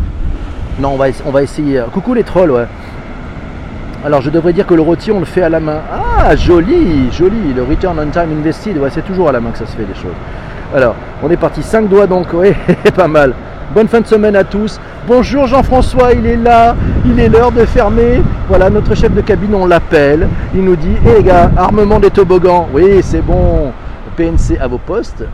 Non, 0.78 0.90
on 0.90 0.96
va, 0.96 1.06
on 1.24 1.30
va 1.30 1.42
essayer. 1.42 1.82
Coucou 1.92 2.14
les 2.14 2.24
trolls, 2.24 2.50
ouais. 2.50 2.66
Alors 4.04 4.20
je 4.20 4.30
devrais 4.30 4.52
dire 4.52 4.66
que 4.66 4.74
le 4.74 4.82
rôti 4.82 5.10
on 5.10 5.18
le 5.18 5.24
fait 5.24 5.42
à 5.42 5.48
la 5.48 5.60
main. 5.60 5.80
Ah 5.90 6.36
joli, 6.36 7.10
joli, 7.12 7.52
le 7.54 7.62
return 7.62 7.98
on 7.98 8.10
time 8.10 8.38
invested, 8.38 8.78
ouais, 8.78 8.90
c'est 8.90 9.04
toujours 9.04 9.28
à 9.28 9.32
la 9.32 9.40
main 9.40 9.50
que 9.50 9.58
ça 9.58 9.66
se 9.66 9.76
fait 9.76 9.86
les 9.86 9.94
choses. 9.94 10.14
Alors 10.74 10.94
on 11.22 11.30
est 11.30 11.36
parti, 11.36 11.62
5 11.62 11.88
doigts 11.88 12.06
donc, 12.06 12.28
oui, 12.32 12.52
pas 12.94 13.08
mal. 13.08 13.34
Bonne 13.74 13.88
fin 13.88 14.00
de 14.00 14.06
semaine 14.06 14.36
à 14.36 14.44
tous. 14.44 14.80
Bonjour 15.08 15.46
Jean-François, 15.46 16.12
il 16.12 16.24
est 16.26 16.36
là, 16.36 16.76
il 17.04 17.18
est 17.18 17.28
l'heure 17.28 17.52
de 17.52 17.64
fermer. 17.64 18.22
Voilà, 18.48 18.70
notre 18.70 18.94
chef 18.94 19.12
de 19.12 19.20
cabine, 19.20 19.54
on 19.54 19.66
l'appelle. 19.66 20.28
Il 20.54 20.64
nous 20.64 20.76
dit, 20.76 20.96
hé 21.04 21.16
les 21.16 21.22
gars, 21.24 21.50
armement 21.56 21.98
des 21.98 22.10
toboggans. 22.10 22.68
Oui, 22.72 23.00
c'est 23.02 23.22
bon. 23.22 23.72
PNC 24.16 24.58
à 24.60 24.66
vos 24.66 24.78
postes. 24.78 25.24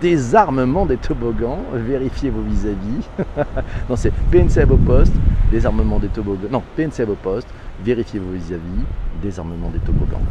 Désarmement 0.00 0.86
des 0.86 0.96
toboggans, 0.96 1.58
vérifiez 1.72 2.30
vos 2.30 2.42
vis-à-vis. 2.42 3.08
non, 3.88 3.96
c'est 3.96 4.12
PNC 4.30 4.64
vos 4.66 4.76
postes, 4.76 5.14
désarmement 5.50 5.98
des 5.98 6.08
toboggans. 6.08 6.48
Non, 6.50 6.62
PNC 6.76 7.04
vos 7.06 7.14
postes, 7.14 7.48
vérifiez 7.84 8.20
vos 8.20 8.32
vis-à-vis, 8.32 8.84
désarmement 9.22 9.70
des 9.70 9.80
toboggans. 9.80 10.22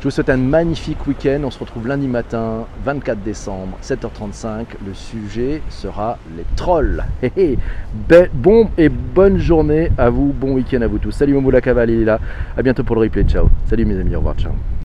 Je 0.00 0.04
vous 0.04 0.10
souhaite 0.10 0.30
un 0.30 0.38
magnifique 0.38 1.06
week-end. 1.06 1.42
On 1.44 1.50
se 1.50 1.58
retrouve 1.58 1.86
lundi 1.86 2.08
matin, 2.08 2.64
24 2.84 3.22
décembre, 3.22 3.76
7h35. 3.82 4.64
Le 4.86 4.94
sujet 4.94 5.60
sera 5.68 6.16
les 6.38 6.44
trolls. 6.56 7.04
bon 8.32 8.70
et 8.78 8.88
bonne 8.88 9.36
journée 9.36 9.90
à 9.98 10.08
vous. 10.08 10.32
Bon 10.32 10.52
week-end 10.54 10.80
à 10.80 10.86
vous 10.86 10.98
tous. 10.98 11.10
Salut 11.10 11.34
Momoula 11.34 11.60
Caval, 11.60 11.90
il 11.90 12.04
là. 12.06 12.18
À 12.56 12.62
bientôt 12.62 12.82
pour 12.82 12.96
le 12.96 13.02
replay. 13.02 13.24
Ciao. 13.24 13.48
Salut 13.66 13.84
mes 13.84 14.00
amis. 14.00 14.14
Au 14.14 14.20
revoir. 14.20 14.36
Ciao. 14.36 14.52